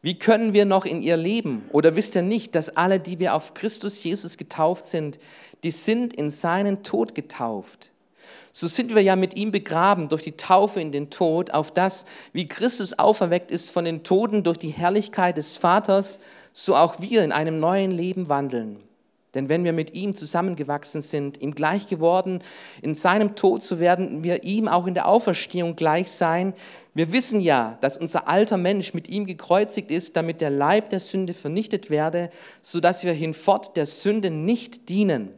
wie 0.00 0.18
können 0.18 0.52
wir 0.52 0.64
noch 0.64 0.84
in 0.84 1.02
ihr 1.02 1.16
leben? 1.16 1.68
Oder 1.72 1.96
wisst 1.96 2.14
ihr 2.14 2.22
nicht, 2.22 2.54
dass 2.54 2.76
alle, 2.76 3.00
die 3.00 3.18
wir 3.18 3.34
auf 3.34 3.54
Christus 3.54 4.02
Jesus 4.04 4.36
getauft 4.36 4.86
sind, 4.86 5.18
die 5.64 5.72
sind 5.72 6.14
in 6.14 6.30
seinen 6.30 6.84
Tod 6.84 7.14
getauft? 7.14 7.90
So 8.52 8.68
sind 8.68 8.94
wir 8.94 9.02
ja 9.02 9.16
mit 9.16 9.36
ihm 9.36 9.50
begraben 9.50 10.08
durch 10.08 10.22
die 10.22 10.36
Taufe 10.36 10.80
in 10.80 10.92
den 10.92 11.10
Tod, 11.10 11.50
auf 11.50 11.72
das, 11.72 12.06
wie 12.32 12.48
Christus 12.48 12.98
auferweckt 12.98 13.50
ist 13.50 13.70
von 13.70 13.84
den 13.84 14.04
Toten 14.04 14.44
durch 14.44 14.58
die 14.58 14.70
Herrlichkeit 14.70 15.36
des 15.36 15.56
Vaters, 15.56 16.20
so 16.52 16.76
auch 16.76 17.00
wir 17.00 17.24
in 17.24 17.32
einem 17.32 17.58
neuen 17.58 17.90
Leben 17.90 18.28
wandeln. 18.28 18.76
Denn 19.34 19.48
wenn 19.48 19.64
wir 19.64 19.74
mit 19.74 19.94
ihm 19.94 20.14
zusammengewachsen 20.14 21.02
sind, 21.02 21.40
ihm 21.42 21.54
gleich 21.54 21.86
geworden, 21.86 22.42
in 22.80 22.94
seinem 22.94 23.34
Tod, 23.34 23.62
so 23.62 23.78
werden 23.78 24.22
wir 24.22 24.42
ihm 24.42 24.68
auch 24.68 24.86
in 24.86 24.94
der 24.94 25.06
Auferstehung 25.06 25.76
gleich 25.76 26.10
sein. 26.10 26.54
Wir 26.94 27.12
wissen 27.12 27.40
ja, 27.40 27.76
dass 27.82 27.98
unser 27.98 28.26
alter 28.26 28.56
Mensch 28.56 28.94
mit 28.94 29.08
ihm 29.08 29.26
gekreuzigt 29.26 29.90
ist, 29.90 30.16
damit 30.16 30.40
der 30.40 30.50
Leib 30.50 30.90
der 30.90 31.00
Sünde 31.00 31.34
vernichtet 31.34 31.90
werde, 31.90 32.30
sodass 32.62 33.04
wir 33.04 33.12
hinfort 33.12 33.76
der 33.76 33.86
Sünde 33.86 34.30
nicht 34.30 34.88
dienen. 34.88 35.28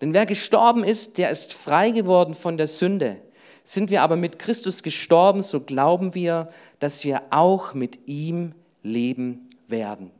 Denn 0.00 0.14
wer 0.14 0.26
gestorben 0.26 0.84
ist, 0.84 1.18
der 1.18 1.30
ist 1.30 1.52
frei 1.52 1.90
geworden 1.90 2.34
von 2.34 2.56
der 2.56 2.68
Sünde. 2.68 3.16
Sind 3.64 3.90
wir 3.90 4.02
aber 4.02 4.14
mit 4.14 4.38
Christus 4.38 4.84
gestorben, 4.84 5.42
so 5.42 5.60
glauben 5.60 6.14
wir, 6.14 6.50
dass 6.78 7.02
wir 7.02 7.22
auch 7.30 7.74
mit 7.74 8.06
ihm 8.06 8.52
leben 8.84 9.48
werden. 9.66 10.12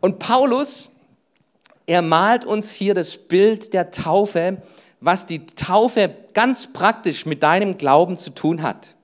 Und 0.00 0.20
Paulus, 0.20 0.90
er 1.86 2.02
malt 2.02 2.44
uns 2.44 2.72
hier 2.72 2.94
das 2.94 3.16
Bild 3.16 3.72
der 3.72 3.90
Taufe, 3.90 4.62
was 5.00 5.26
die 5.26 5.46
Taufe 5.46 6.14
ganz 6.34 6.72
praktisch 6.72 7.26
mit 7.26 7.42
deinem 7.42 7.78
Glauben 7.78 8.18
zu 8.18 8.30
tun 8.30 8.62
hat. 8.62 8.96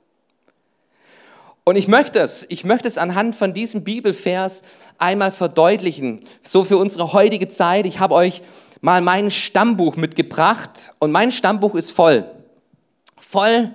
Und 1.64 1.76
ich 1.76 1.86
möchte 1.86 2.18
es, 2.18 2.44
ich 2.48 2.64
möchte 2.64 2.88
es 2.88 2.98
anhand 2.98 3.36
von 3.36 3.54
diesem 3.54 3.84
Bibelvers 3.84 4.64
einmal 4.98 5.30
verdeutlichen, 5.30 6.24
so 6.42 6.64
für 6.64 6.76
unsere 6.76 7.12
heutige 7.12 7.48
Zeit. 7.48 7.86
Ich 7.86 8.00
habe 8.00 8.14
euch 8.14 8.42
mal 8.80 9.00
mein 9.00 9.30
Stammbuch 9.30 9.94
mitgebracht 9.94 10.92
und 10.98 11.12
mein 11.12 11.30
Stammbuch 11.30 11.76
ist 11.76 11.92
voll. 11.92 12.24
Voll 13.16 13.70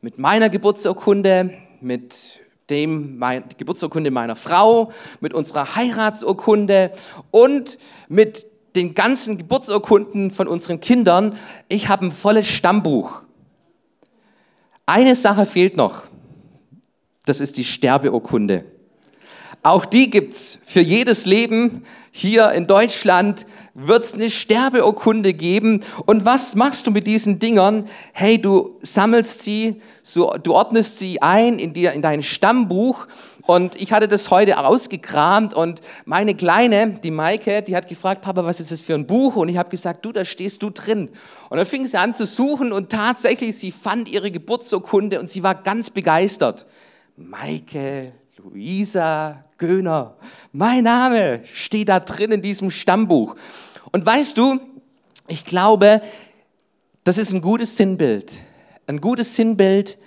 mit 0.00 0.18
meiner 0.18 0.48
Geburtsurkunde, 0.48 1.52
mit 1.82 2.40
dem 2.70 3.18
mein, 3.18 3.44
Geburtsurkunde 3.56 4.10
meiner 4.10 4.36
Frau, 4.36 4.92
mit 5.20 5.34
unserer 5.34 5.74
Heiratsurkunde 5.76 6.92
und 7.30 7.78
mit 8.08 8.46
den 8.76 8.94
ganzen 8.94 9.38
Geburtsurkunden 9.38 10.30
von 10.30 10.46
unseren 10.48 10.80
Kindern. 10.80 11.36
Ich 11.68 11.88
habe 11.88 12.06
ein 12.06 12.12
volles 12.12 12.46
Stammbuch. 12.46 13.22
Eine 14.86 15.14
Sache 15.14 15.46
fehlt 15.46 15.76
noch. 15.76 16.04
Das 17.24 17.40
ist 17.40 17.56
die 17.56 17.64
Sterbeurkunde. 17.64 18.64
Auch 19.62 19.84
die 19.84 20.10
gibt's 20.10 20.58
für 20.64 20.80
jedes 20.80 21.26
Leben. 21.26 21.84
Hier 22.10 22.52
in 22.52 22.66
Deutschland 22.66 23.44
wird 23.80 24.04
es 24.04 24.14
eine 24.14 24.28
Sterbeurkunde 24.28 25.34
geben. 25.34 25.84
Und 26.04 26.24
was 26.24 26.56
machst 26.56 26.86
du 26.86 26.90
mit 26.90 27.06
diesen 27.06 27.38
Dingern? 27.38 27.88
Hey, 28.12 28.40
du 28.40 28.76
sammelst 28.82 29.42
sie, 29.42 29.80
so, 30.02 30.34
du 30.42 30.54
ordnest 30.54 30.98
sie 30.98 31.22
ein 31.22 31.58
in, 31.58 31.72
die, 31.72 31.84
in 31.84 32.02
dein 32.02 32.24
Stammbuch. 32.24 33.06
Und 33.46 33.80
ich 33.80 33.92
hatte 33.92 34.08
das 34.08 34.30
heute 34.30 34.58
ausgekramt 34.58 35.54
und 35.54 35.80
meine 36.04 36.34
Kleine, 36.34 36.98
die 37.02 37.10
Maike, 37.10 37.62
die 37.62 37.76
hat 37.76 37.88
gefragt, 37.88 38.20
Papa, 38.20 38.44
was 38.44 38.60
ist 38.60 38.72
das 38.72 38.82
für 38.82 38.94
ein 38.94 39.06
Buch? 39.06 39.36
Und 39.36 39.48
ich 39.48 39.56
habe 39.56 39.70
gesagt, 39.70 40.04
du, 40.04 40.12
da 40.12 40.26
stehst 40.26 40.62
du 40.62 40.68
drin. 40.68 41.08
Und 41.48 41.56
dann 41.56 41.66
fing 41.66 41.86
sie 41.86 41.98
an 41.98 42.12
zu 42.12 42.26
suchen 42.26 42.72
und 42.72 42.90
tatsächlich, 42.90 43.56
sie 43.56 43.72
fand 43.72 44.10
ihre 44.10 44.30
Geburtsurkunde 44.30 45.18
und 45.18 45.30
sie 45.30 45.42
war 45.42 45.54
ganz 45.54 45.88
begeistert. 45.88 46.66
Maike, 47.16 48.12
Luisa, 48.36 49.44
Göhner, 49.56 50.14
mein 50.52 50.84
Name 50.84 51.40
steht 51.52 51.88
da 51.88 52.00
drin 52.00 52.32
in 52.32 52.42
diesem 52.42 52.70
Stammbuch. 52.70 53.34
Und 53.92 54.04
weißt 54.04 54.36
du, 54.36 54.60
ich 55.28 55.44
glaube, 55.44 56.02
das 57.04 57.18
ist 57.18 57.32
ein 57.32 57.40
gutes 57.40 57.76
Sinnbild. 57.76 58.32
Ein 58.86 59.00
gutes 59.00 59.36
Sinnbild, 59.36 59.98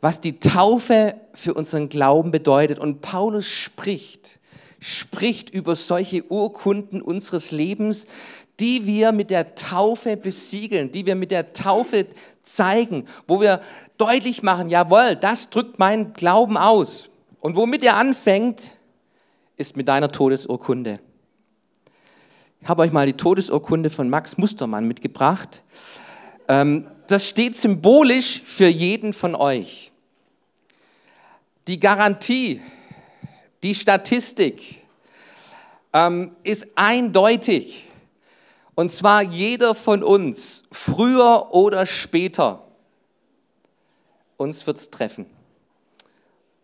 was 0.00 0.20
die 0.20 0.40
Taufe 0.40 1.14
für 1.34 1.54
unseren 1.54 1.88
Glauben 1.88 2.30
bedeutet. 2.30 2.78
Und 2.78 3.00
Paulus 3.02 3.46
spricht, 3.46 4.38
spricht 4.80 5.50
über 5.50 5.76
solche 5.76 6.24
Urkunden 6.30 7.02
unseres 7.02 7.50
Lebens, 7.50 8.06
die 8.60 8.86
wir 8.86 9.12
mit 9.12 9.30
der 9.30 9.54
Taufe 9.54 10.16
besiegeln, 10.16 10.90
die 10.90 11.06
wir 11.06 11.14
mit 11.14 11.30
der 11.30 11.52
Taufe 11.52 12.06
zeigen, 12.42 13.06
wo 13.26 13.40
wir 13.40 13.60
deutlich 13.98 14.42
machen, 14.42 14.68
jawohl, 14.68 15.16
das 15.16 15.50
drückt 15.50 15.78
meinen 15.78 16.12
Glauben 16.12 16.56
aus. 16.56 17.08
Und 17.40 17.54
womit 17.54 17.84
er 17.84 17.96
anfängt, 17.96 18.72
ist 19.56 19.76
mit 19.76 19.88
deiner 19.88 20.10
Todesurkunde. 20.10 20.98
Ich 22.60 22.68
habe 22.68 22.82
euch 22.82 22.92
mal 22.92 23.06
die 23.06 23.12
Todesurkunde 23.12 23.88
von 23.88 24.08
Max 24.10 24.36
Mustermann 24.36 24.86
mitgebracht. 24.86 25.62
Ähm, 26.48 26.86
das 27.06 27.28
steht 27.28 27.56
symbolisch 27.56 28.42
für 28.44 28.66
jeden 28.66 29.12
von 29.12 29.34
euch. 29.34 29.92
Die 31.66 31.78
Garantie, 31.78 32.60
die 33.62 33.74
Statistik 33.74 34.82
ähm, 35.92 36.32
ist 36.42 36.66
eindeutig. 36.74 37.86
Und 38.74 38.92
zwar 38.92 39.22
jeder 39.22 39.74
von 39.74 40.02
uns, 40.02 40.64
früher 40.70 41.52
oder 41.54 41.86
später, 41.86 42.64
uns 44.36 44.66
wird 44.66 44.78
es 44.78 44.90
treffen. 44.90 45.26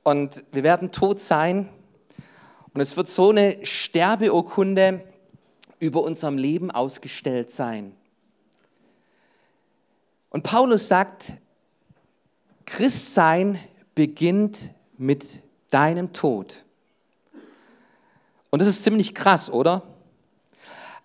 Und 0.03 0.45
wir 0.53 0.63
werden 0.63 0.93
tot 0.93 1.21
sein. 1.21 1.69
Und 2.73 2.81
es 2.81 2.97
wird 2.97 3.09
so 3.09 3.31
eine 3.31 3.65
Sterbeurkunde 3.65 5.01
über 5.79 6.03
unserem 6.03 6.39
Leben 6.39 6.71
ausgestellt 6.71 7.51
sein. 7.51 7.93
Und 10.31 10.43
Paulus 10.43 10.89
sagt, 10.89 11.33
Christsein 12.67 13.59
beginnt 13.95 14.71
mit 14.99 15.41
deinem 15.71 16.13
Tod. 16.13 16.65
Und 18.51 18.61
das 18.61 18.69
ist 18.69 18.85
ziemlich 18.85 19.15
krass, 19.15 19.51
oder? 19.51 19.83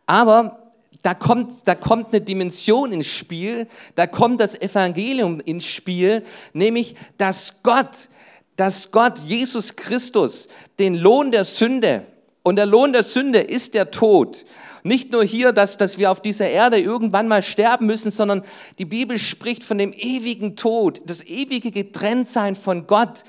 Aber 0.06 0.74
da 1.02 1.14
kommt, 1.14 1.68
da 1.68 1.76
kommt 1.76 2.08
eine 2.08 2.22
Dimension 2.22 2.92
ins 2.92 3.08
Spiel, 3.08 3.68
da 3.96 4.06
kommt 4.08 4.42
das 4.42 4.60
Evangelium 4.60 5.40
ins 5.40 5.66
Spiel, 5.66 6.24
nämlich, 6.54 6.96
dass 7.18 7.64
Gott, 7.64 8.10
dass 8.56 8.92
Gott, 8.92 9.20
Jesus 9.20 9.76
Christus, 9.76 10.50
den 10.78 10.96
Lohn 10.96 11.32
der 11.32 11.46
Sünde, 11.46 12.06
und 12.50 12.56
der 12.56 12.66
Lohn 12.66 12.94
der 12.94 13.04
Sünde 13.04 13.42
ist 13.42 13.76
der 13.76 13.92
Tod, 13.92 14.44
nicht 14.82 15.12
nur 15.12 15.24
hier, 15.24 15.52
dass, 15.52 15.78
dass 15.78 16.00
wir 16.00 16.10
auf 16.10 16.20
dieser 16.20 16.50
Erde 16.50 16.80
irgendwann 16.80 17.28
mal 17.28 17.44
sterben 17.44 17.86
müssen, 17.86 18.10
sondern 18.10 18.44
die 18.80 18.86
Bibel 18.86 19.20
spricht 19.20 19.64
von 19.64 19.78
dem 19.78 19.94
ewigen 19.94 20.56
Tod, 20.56 21.00
das 21.06 21.24
ewige 21.24 21.70
Getrenntsein 21.70 22.56
von 22.56 22.88
Gott, 22.88 23.24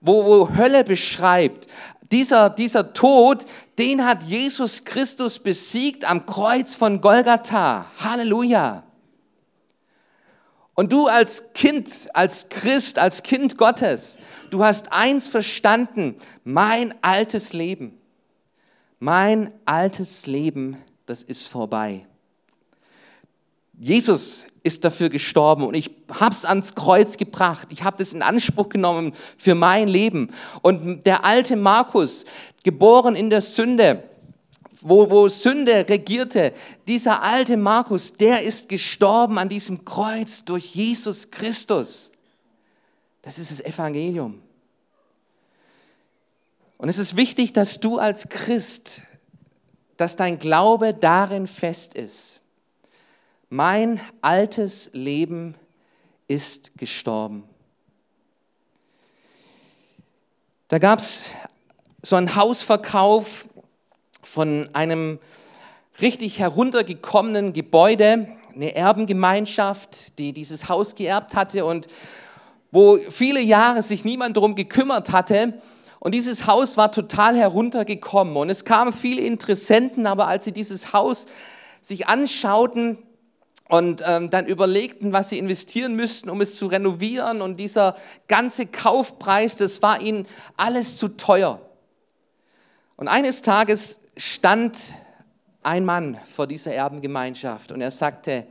wo, 0.00 0.24
wo 0.24 0.56
Hölle 0.56 0.82
beschreibt. 0.82 1.68
Dieser, 2.10 2.50
dieser 2.50 2.92
Tod, 2.94 3.44
den 3.78 4.04
hat 4.04 4.24
Jesus 4.24 4.84
Christus 4.84 5.38
besiegt 5.38 6.10
am 6.10 6.26
Kreuz 6.26 6.74
von 6.74 7.00
Golgatha. 7.00 7.86
Halleluja. 8.00 8.82
Und 10.74 10.92
du 10.92 11.06
als 11.06 11.52
Kind, 11.52 12.08
als 12.12 12.48
Christ, 12.48 12.98
als 12.98 13.22
Kind 13.22 13.56
Gottes, 13.56 14.18
du 14.50 14.64
hast 14.64 14.92
eins 14.92 15.28
verstanden, 15.28 16.16
mein 16.42 16.92
altes 17.02 17.52
Leben, 17.52 18.00
mein 19.04 19.52
altes 19.66 20.26
Leben 20.26 20.78
das 21.04 21.22
ist 21.22 21.48
vorbei. 21.48 22.06
Jesus 23.78 24.46
ist 24.62 24.82
dafür 24.84 25.10
gestorben 25.10 25.64
und 25.64 25.74
ich 25.74 25.90
habe 26.10 26.34
es 26.34 26.46
ans 26.46 26.74
Kreuz 26.74 27.18
gebracht. 27.18 27.68
Ich 27.70 27.82
habe 27.82 27.98
das 27.98 28.14
in 28.14 28.22
Anspruch 28.22 28.70
genommen 28.70 29.12
für 29.36 29.54
mein 29.54 29.88
Leben. 29.88 30.30
Und 30.62 31.04
der 31.04 31.24
alte 31.24 31.56
Markus, 31.56 32.24
geboren 32.62 33.14
in 33.14 33.28
der 33.28 33.42
Sünde, 33.42 34.04
wo, 34.80 35.10
wo 35.10 35.28
Sünde 35.28 35.86
regierte, 35.86 36.54
dieser 36.88 37.22
alte 37.22 37.58
Markus, 37.58 38.14
der 38.14 38.42
ist 38.42 38.70
gestorben 38.70 39.38
an 39.38 39.50
diesem 39.50 39.84
Kreuz 39.84 40.44
durch 40.44 40.74
Jesus 40.74 41.30
Christus. 41.30 42.10
Das 43.20 43.38
ist 43.38 43.50
das 43.50 43.60
Evangelium. 43.60 44.43
Und 46.78 46.88
es 46.88 46.98
ist 46.98 47.16
wichtig, 47.16 47.52
dass 47.52 47.80
du 47.80 47.98
als 47.98 48.28
Christ 48.28 49.02
dass 49.96 50.16
dein 50.16 50.38
Glaube 50.38 50.94
darin 50.94 51.46
fest 51.46 51.94
ist. 51.94 52.40
Mein 53.48 54.00
altes 54.20 54.90
Leben 54.92 55.54
ist 56.26 56.76
gestorben. 56.76 57.44
Da 60.68 60.78
gab 60.78 60.98
es 60.98 61.26
so 62.02 62.16
einen 62.16 62.34
Hausverkauf 62.34 63.46
von 64.22 64.68
einem 64.72 65.20
richtig 66.00 66.38
heruntergekommenen 66.38 67.52
Gebäude, 67.52 68.28
eine 68.52 68.74
Erbengemeinschaft, 68.74 70.18
die 70.18 70.32
dieses 70.32 70.68
Haus 70.68 70.94
geerbt 70.94 71.36
hatte 71.36 71.64
und 71.64 71.86
wo 72.72 72.98
viele 73.10 73.40
Jahre 73.40 73.82
sich 73.82 74.04
niemand 74.04 74.36
darum 74.36 74.56
gekümmert 74.56 75.12
hatte, 75.12 75.54
und 76.04 76.14
dieses 76.14 76.46
Haus 76.46 76.76
war 76.76 76.92
total 76.92 77.34
heruntergekommen. 77.34 78.36
Und 78.36 78.50
es 78.50 78.66
kamen 78.66 78.92
viele 78.92 79.22
Interessenten, 79.22 80.06
aber 80.06 80.28
als 80.28 80.44
sie 80.44 80.52
dieses 80.52 80.92
Haus 80.92 81.24
sich 81.80 82.08
anschauten 82.08 82.98
und 83.70 84.04
ähm, 84.06 84.28
dann 84.28 84.46
überlegten, 84.46 85.14
was 85.14 85.30
sie 85.30 85.38
investieren 85.38 85.94
müssten, 85.94 86.28
um 86.28 86.42
es 86.42 86.56
zu 86.58 86.66
renovieren, 86.66 87.40
und 87.40 87.58
dieser 87.58 87.96
ganze 88.28 88.66
Kaufpreis, 88.66 89.56
das 89.56 89.80
war 89.80 90.02
ihnen 90.02 90.26
alles 90.58 90.98
zu 90.98 91.08
teuer. 91.08 91.58
Und 92.96 93.08
eines 93.08 93.40
Tages 93.40 94.02
stand 94.18 94.76
ein 95.62 95.86
Mann 95.86 96.18
vor 96.26 96.46
dieser 96.46 96.74
Erbengemeinschaft 96.74 97.72
und 97.72 97.80
er 97.80 97.90
sagte, 97.90 98.46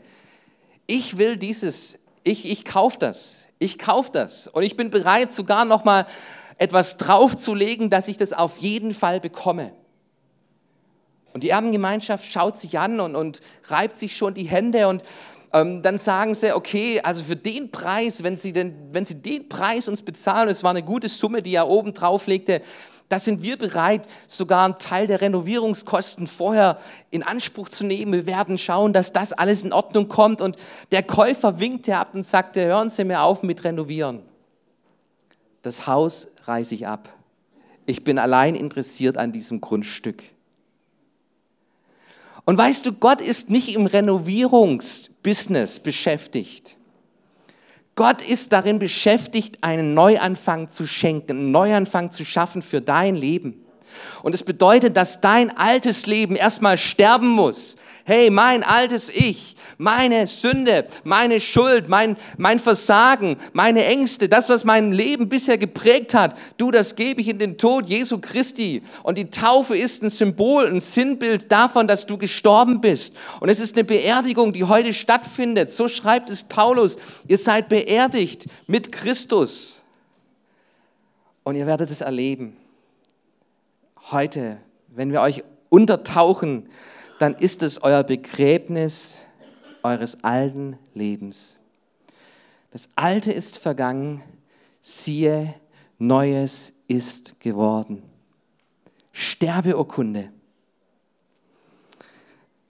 ich 0.87 1.19
will 1.19 1.37
dieses, 1.37 1.99
ich, 2.23 2.49
ich 2.49 2.65
kaufe 2.65 2.97
das, 2.97 3.47
ich 3.59 3.77
kaufe 3.77 4.09
das 4.11 4.47
und 4.47 4.63
ich 4.63 4.75
bin 4.75 4.89
bereit 4.89 5.35
sogar 5.35 5.65
nochmal 5.65 6.07
etwas 6.57 6.97
draufzulegen, 6.97 7.89
dass 7.89 8.07
ich 8.07 8.17
das 8.17 8.33
auf 8.33 8.57
jeden 8.59 8.93
Fall 8.93 9.19
bekomme. 9.19 9.73
Und 11.33 11.43
die 11.43 11.49
Erbengemeinschaft 11.49 12.31
schaut 12.31 12.57
sich 12.57 12.77
an 12.77 12.99
und, 12.99 13.15
und 13.15 13.41
reibt 13.65 13.97
sich 13.97 14.15
schon 14.15 14.33
die 14.33 14.43
Hände 14.43 14.87
und 14.87 15.03
ähm, 15.51 15.81
dann 15.81 15.97
sagen 15.97 16.33
sie, 16.33 16.55
okay, 16.55 16.99
also 17.01 17.23
für 17.23 17.35
den 17.35 17.71
Preis, 17.71 18.23
wenn 18.23 18.37
sie, 18.37 18.53
den, 18.53 18.75
wenn 18.91 19.05
sie 19.05 19.21
den 19.21 19.49
Preis 19.49 19.87
uns 19.87 20.01
bezahlen, 20.01 20.49
es 20.49 20.63
war 20.63 20.71
eine 20.71 20.83
gute 20.83 21.09
Summe, 21.09 21.41
die 21.41 21.55
er 21.55 21.67
oben 21.67 21.93
drauf 21.93 22.27
legte, 22.27 22.61
da 23.09 23.19
sind 23.19 23.43
wir 23.43 23.57
bereit, 23.57 24.07
sogar 24.27 24.65
einen 24.65 24.79
Teil 24.79 25.05
der 25.05 25.21
Renovierungskosten 25.21 26.25
vorher 26.25 26.79
in 27.11 27.21
Anspruch 27.21 27.69
zu 27.69 27.85
nehmen. 27.85 28.11
Wir 28.11 28.25
werden 28.25 28.57
schauen, 28.57 28.91
dass 28.91 29.13
das 29.13 29.33
alles 29.33 29.63
in 29.63 29.71
Ordnung 29.71 30.07
kommt. 30.07 30.41
Und 30.41 30.55
der 30.91 31.03
Käufer 31.03 31.59
winkte 31.59 31.95
ab 31.95 32.15
und 32.15 32.25
sagte, 32.25 32.65
hören 32.65 32.89
Sie 32.89 33.03
mir 33.03 33.21
auf 33.21 33.43
mit 33.43 33.63
Renovieren. 33.63 34.23
Das 35.63 35.87
Haus 35.87 36.27
reiße 36.43 36.75
ich 36.75 36.85
ab. 36.87 37.09
Ich 37.85 38.03
bin 38.03 38.19
allein 38.19 38.55
interessiert 38.55 39.17
an 39.17 39.31
diesem 39.31 39.59
Grundstück. 39.61 40.23
Und 42.45 42.57
weißt 42.57 42.85
du, 42.85 42.93
Gott 42.93 43.21
ist 43.21 43.49
nicht 43.49 43.73
im 43.73 43.85
Renovierungsbusiness 43.85 45.79
beschäftigt. 45.79 46.75
Gott 47.95 48.21
ist 48.21 48.51
darin 48.51 48.79
beschäftigt, 48.79 49.59
einen 49.61 49.93
Neuanfang 49.93 50.71
zu 50.71 50.87
schenken, 50.87 51.31
einen 51.31 51.51
Neuanfang 51.51 52.11
zu 52.11 52.25
schaffen 52.25 52.61
für 52.61 52.81
dein 52.81 53.15
Leben. 53.15 53.63
Und 54.23 54.33
es 54.33 54.43
bedeutet, 54.43 54.97
dass 54.97 55.21
dein 55.21 55.55
altes 55.55 56.05
Leben 56.07 56.35
erstmal 56.35 56.77
sterben 56.77 57.29
muss. 57.29 57.77
Hey, 58.03 58.29
mein 58.29 58.63
altes 58.63 59.09
Ich, 59.09 59.55
meine 59.83 60.27
Sünde, 60.27 60.87
meine 61.03 61.41
Schuld, 61.41 61.89
mein, 61.89 62.15
mein 62.37 62.57
Versagen, 62.57 63.37
meine 63.51 63.83
Ängste, 63.83 64.29
das, 64.29 64.47
was 64.47 64.63
mein 64.63 64.93
Leben 64.93 65.27
bisher 65.27 65.57
geprägt 65.57 66.13
hat, 66.13 66.37
du, 66.57 66.71
das 66.71 66.95
gebe 66.95 67.19
ich 67.19 67.27
in 67.27 67.37
den 67.37 67.57
Tod 67.57 67.87
Jesu 67.87 68.19
Christi. 68.19 68.81
Und 69.03 69.17
die 69.17 69.29
Taufe 69.29 69.75
ist 69.75 70.01
ein 70.01 70.09
Symbol, 70.09 70.67
ein 70.67 70.79
Sinnbild 70.79 71.51
davon, 71.51 71.85
dass 71.85 72.05
du 72.05 72.17
gestorben 72.17 72.79
bist. 72.79 73.17
Und 73.41 73.49
es 73.49 73.59
ist 73.59 73.75
eine 73.75 73.83
Beerdigung, 73.83 74.53
die 74.53 74.63
heute 74.63 74.93
stattfindet. 74.93 75.69
So 75.69 75.89
schreibt 75.89 76.29
es 76.29 76.43
Paulus. 76.43 76.97
Ihr 77.27 77.37
seid 77.37 77.67
beerdigt 77.67 78.45
mit 78.67 78.93
Christus. 78.93 79.83
Und 81.43 81.57
ihr 81.57 81.67
werdet 81.67 81.91
es 81.91 81.99
erleben. 81.99 82.55
Heute, 84.11 84.59
wenn 84.87 85.11
wir 85.11 85.19
euch 85.19 85.43
untertauchen, 85.67 86.69
dann 87.19 87.35
ist 87.35 87.63
es 87.63 87.83
euer 87.83 88.03
Begräbnis 88.03 89.25
eures 89.83 90.23
alten 90.23 90.77
Lebens. 90.93 91.59
Das 92.71 92.89
Alte 92.95 93.31
ist 93.31 93.57
vergangen, 93.59 94.23
siehe, 94.81 95.53
Neues 95.99 96.73
ist 96.87 97.39
geworden. 97.39 98.03
Sterbeurkunde. 99.11 100.29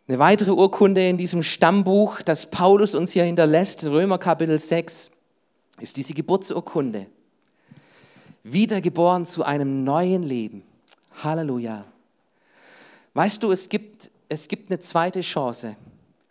Eine 0.08 0.20
weitere 0.20 0.52
Urkunde 0.52 1.08
in 1.08 1.18
diesem 1.18 1.42
Stammbuch, 1.42 2.22
das 2.22 2.52
Paulus 2.52 2.94
uns 2.94 3.14
hier 3.14 3.24
hinterlässt, 3.24 3.86
Römer 3.86 4.18
Kapitel 4.18 4.60
6, 4.60 5.10
ist 5.80 5.98
diese 5.98 6.14
Geburtsurkunde. 6.14 7.08
Wiedergeboren 8.44 9.26
zu 9.26 9.44
einem 9.44 9.86
neuen 9.86 10.24
Leben. 10.24 10.64
Halleluja. 11.24 11.86
Weißt 13.14 13.42
du, 13.42 13.52
es 13.52 13.70
gibt, 13.70 14.12
es 14.28 14.50
gibt 14.50 14.70
eine 14.70 14.80
zweite 14.80 15.22
Chance. 15.22 15.78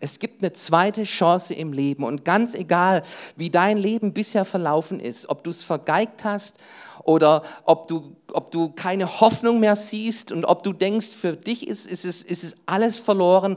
Es 0.02 0.18
gibt 0.18 0.42
eine 0.42 0.52
zweite 0.52 1.04
Chance 1.04 1.54
im 1.54 1.72
Leben 1.72 2.02
und 2.02 2.24
ganz 2.24 2.56
egal, 2.56 3.04
wie 3.36 3.50
dein 3.50 3.78
Leben 3.78 4.12
bisher 4.12 4.44
verlaufen 4.44 4.98
ist, 4.98 5.28
ob 5.28 5.44
du 5.44 5.50
es 5.50 5.62
vergeigt 5.62 6.24
hast 6.24 6.58
oder 7.04 7.44
ob 7.66 7.86
du, 7.86 8.16
ob 8.32 8.50
du 8.50 8.70
keine 8.70 9.20
Hoffnung 9.20 9.60
mehr 9.60 9.76
siehst 9.76 10.32
und 10.32 10.44
ob 10.44 10.64
du 10.64 10.72
denkst, 10.72 11.10
für 11.10 11.36
dich 11.36 11.68
ist, 11.68 11.86
ist, 11.86 12.04
es, 12.04 12.24
ist 12.24 12.42
es 12.42 12.56
alles 12.66 12.98
verloren, 12.98 13.56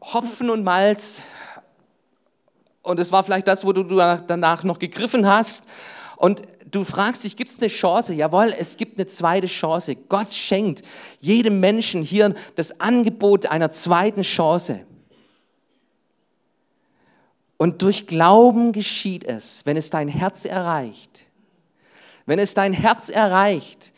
Hopfen 0.00 0.48
und 0.48 0.62
Malz 0.62 1.16
und 2.82 3.00
es 3.00 3.10
war 3.10 3.24
vielleicht 3.24 3.48
das, 3.48 3.64
wo 3.64 3.72
du 3.72 3.82
danach 3.82 4.62
noch 4.62 4.78
gegriffen 4.78 5.26
hast 5.26 5.66
und 6.16 6.42
du 6.70 6.84
fragst 6.84 7.24
dich, 7.24 7.36
gibt 7.36 7.50
es 7.50 7.58
eine 7.58 7.66
Chance? 7.66 8.14
Jawohl, 8.14 8.54
es 8.56 8.76
gibt 8.76 8.96
eine 8.96 9.08
zweite 9.08 9.48
Chance. 9.48 9.96
Gott 9.96 10.32
schenkt 10.32 10.82
jedem 11.20 11.58
Menschen 11.58 12.04
hier 12.04 12.32
das 12.54 12.78
Angebot 12.80 13.46
einer 13.46 13.72
zweiten 13.72 14.22
Chance. 14.22 14.86
Und 17.56 17.82
durch 17.82 18.06
Glauben 18.06 18.72
geschieht 18.72 19.24
es, 19.24 19.64
wenn 19.64 19.76
es 19.76 19.90
dein 19.90 20.08
Herz 20.08 20.44
erreicht. 20.44 21.26
Wenn 22.26 22.38
es 22.38 22.54
dein 22.54 22.72
Herz 22.72 23.08
erreicht 23.08 23.92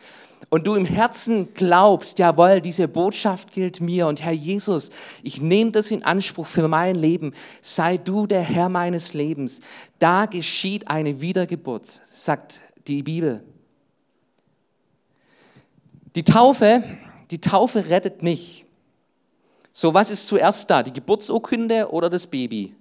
und 0.51 0.67
du 0.67 0.75
im 0.75 0.85
Herzen 0.85 1.55
glaubst, 1.55 2.19
jawohl, 2.19 2.61
diese 2.61 2.89
Botschaft 2.89 3.53
gilt 3.53 3.81
mir 3.81 4.07
und 4.07 4.23
Herr 4.23 4.33
Jesus, 4.33 4.91
ich 5.23 5.41
nehme 5.41 5.71
das 5.71 5.91
in 5.91 6.03
Anspruch 6.03 6.47
für 6.47 6.69
mein 6.69 6.97
Leben, 6.97 7.33
sei 7.61 7.97
du 7.97 8.27
der 8.27 8.43
Herr 8.43 8.69
meines 8.69 9.15
Lebens. 9.15 9.61
Da 9.99 10.27
geschieht 10.27 10.89
eine 10.89 11.21
Wiedergeburt, 11.21 11.87
sagt 12.11 12.61
die 12.87 13.03
Bibel. 13.03 13.43
Die 16.15 16.25
Taufe, 16.25 16.83
die 17.31 17.41
Taufe 17.41 17.89
rettet 17.89 18.23
nicht. 18.23 18.65
So, 19.73 19.93
was 19.93 20.11
ist 20.11 20.27
zuerst 20.27 20.71
da, 20.71 20.83
die 20.83 20.93
Geburtsurkunde 20.93 21.91
oder 21.91 22.09
das 22.09 22.27
Baby? 22.27 22.75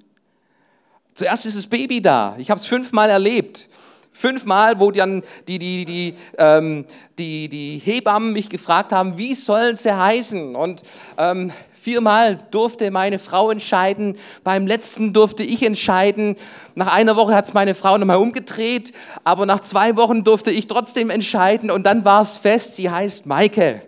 Zuerst 1.16 1.46
ist 1.46 1.58
das 1.58 1.68
Baby 1.68 2.02
da. 2.02 2.36
Ich 2.38 2.52
habe 2.52 2.60
es 2.60 2.66
fünfmal 2.66 3.10
erlebt. 3.10 3.70
Fünfmal, 4.12 4.82
wo 4.82 4.92
dann 4.92 5.24
die, 5.48 5.60
die, 5.60 5.86
die, 5.86 6.16
ähm, 6.38 6.86
die, 7.18 7.48
die 7.48 7.82
Hebammen 7.84 8.34
mich 8.34 8.50
gefragt 8.50 8.92
haben, 8.92 9.18
wie 9.18 9.34
sollen 9.34 9.78
sie 9.78 9.98
heißen? 9.98 10.58
Und 10.58 10.84
ähm, 11.18 11.54
viermal 11.74 12.40
durfte 12.52 12.92
meine 12.92 13.18
Frau 13.20 13.50
entscheiden. 13.50 14.18
Beim 14.44 14.68
letzten 14.68 15.14
durfte 15.14 15.44
ich 15.44 15.64
entscheiden. 15.64 16.36
Nach 16.76 16.94
einer 16.94 17.16
Woche 17.16 17.34
hat 17.34 17.48
es 17.48 17.54
meine 17.54 17.76
Frau 17.76 17.98
nochmal 17.98 18.18
umgedreht. 18.18 18.92
Aber 19.24 19.46
nach 19.46 19.62
zwei 19.62 19.96
Wochen 19.96 20.26
durfte 20.26 20.52
ich 20.52 20.68
trotzdem 20.68 21.10
entscheiden. 21.10 21.72
Und 21.72 21.86
dann 21.86 22.04
war 22.04 22.24
es 22.24 22.38
fest, 22.38 22.76
sie 22.76 22.90
heißt 22.90 23.26
Maike. 23.26 23.84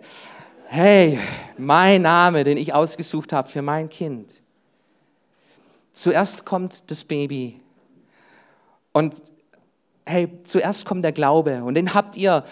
Hey, 0.66 1.18
mein 1.58 2.02
Name, 2.02 2.44
den 2.44 2.56
ich 2.56 2.72
ausgesucht 2.72 3.34
habe 3.34 3.50
für 3.50 3.60
mein 3.60 3.90
Kind. 3.90 4.42
Zuerst 5.98 6.44
kommt 6.44 6.92
das 6.92 7.02
Baby. 7.02 7.60
Und 8.92 9.16
hey, 10.06 10.28
zuerst 10.44 10.84
kommt 10.84 11.04
der 11.04 11.10
Glaube. 11.10 11.64
Und 11.64 11.74
den 11.74 11.92
habt 11.92 12.16
ihr, 12.16 12.44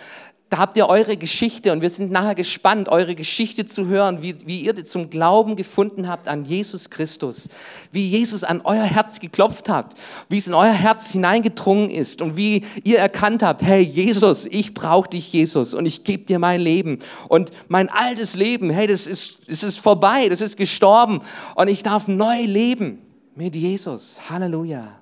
da 0.51 0.59
habt 0.59 0.77
ihr 0.77 0.89
eure 0.89 1.17
Geschichte. 1.17 1.71
Und 1.71 1.81
wir 1.81 1.91
sind 1.91 2.11
nachher 2.11 2.35
gespannt, 2.35 2.89
eure 2.89 3.15
Geschichte 3.15 3.65
zu 3.65 3.87
hören, 3.87 4.21
wie, 4.21 4.35
wie 4.49 4.63
ihr 4.63 4.85
zum 4.85 5.11
Glauben 5.11 5.55
gefunden 5.55 6.09
habt 6.09 6.27
an 6.27 6.45
Jesus 6.45 6.91
Christus, 6.91 7.49
wie 7.93 8.09
Jesus 8.09 8.43
an 8.43 8.63
euer 8.65 8.83
Herz 8.83 9.21
geklopft 9.21 9.69
hat, 9.69 9.95
wie 10.29 10.39
es 10.39 10.49
in 10.49 10.55
euer 10.55 10.73
Herz 10.73 11.13
hineingedrungen 11.13 11.89
ist. 11.89 12.23
Und 12.23 12.37
wie 12.37 12.65
ihr 12.83 12.99
erkannt 12.99 13.45
habt, 13.45 13.63
hey 13.63 13.81
Jesus, 13.81 14.47
ich 14.47 14.75
brauche 14.75 15.11
dich 15.11 15.33
Jesus. 15.33 15.73
Und 15.73 15.87
ich 15.87 16.03
gebe 16.03 16.25
dir 16.25 16.41
mein 16.41 16.61
Leben. 16.61 16.99
Und 17.29 17.53
mein 17.69 17.91
altes 17.91 18.35
Leben, 18.35 18.71
hey, 18.71 18.89
das 18.89 19.07
ist, 19.07 19.39
das 19.47 19.63
ist 19.63 19.79
vorbei, 19.79 20.29
das 20.29 20.41
ist 20.41 20.57
gestorben. 20.57 21.21
Und 21.55 21.69
ich 21.69 21.85
darf 21.85 22.09
neu 22.09 22.43
leben 22.43 23.06
mit 23.37 23.55
Jesus. 23.55 24.19
Halleluja. 24.29 25.01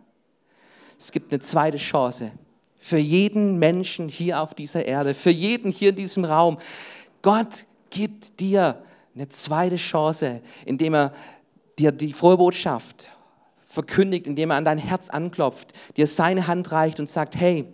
Es 0.98 1.12
gibt 1.12 1.32
eine 1.32 1.40
zweite 1.40 1.78
Chance 1.78 2.32
für 2.78 2.98
jeden 2.98 3.58
Menschen 3.58 4.10
hier 4.10 4.42
auf 4.42 4.52
dieser 4.52 4.84
Erde, 4.84 5.14
für 5.14 5.30
jeden 5.30 5.70
hier 5.70 5.90
in 5.90 5.96
diesem 5.96 6.24
Raum. 6.26 6.58
Gott 7.22 7.64
gibt 7.88 8.40
dir 8.40 8.82
eine 9.14 9.28
zweite 9.30 9.76
Chance, 9.76 10.42
indem 10.66 10.94
er 10.94 11.14
dir 11.78 11.92
die 11.92 12.12
frohe 12.12 12.36
Botschaft 12.36 13.08
verkündigt, 13.66 14.26
indem 14.26 14.50
er 14.50 14.56
an 14.56 14.64
dein 14.64 14.78
Herz 14.78 15.08
anklopft, 15.08 15.72
dir 15.96 16.06
seine 16.06 16.46
Hand 16.46 16.72
reicht 16.72 17.00
und 17.00 17.08
sagt, 17.08 17.36
hey, 17.36 17.72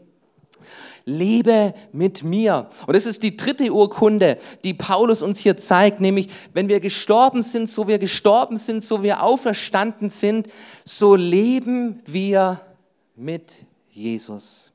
lebe 1.05 1.75
mit 1.93 2.23
mir. 2.23 2.69
Und 2.87 2.95
das 2.95 3.07
ist 3.07 3.23
die 3.23 3.37
dritte 3.37 3.73
Urkunde, 3.73 4.39
die 4.65 4.75
Paulus 4.75 5.23
uns 5.23 5.39
hier 5.39 5.57
zeigt, 5.57 6.01
nämlich 6.01 6.29
wenn 6.53 6.69
wir 6.69 6.81
gestorben 6.81 7.43
sind, 7.43 7.69
so 7.69 7.89
wir 7.89 7.99
gestorben 7.99 8.57
sind, 8.57 8.83
so 8.83 9.03
wir 9.03 9.23
auferstanden 9.23 10.11
sind, 10.11 10.49
so 10.85 11.15
leben 11.15 12.01
wir 12.07 12.61
mit 13.17 13.53
Jesus. 13.91 14.73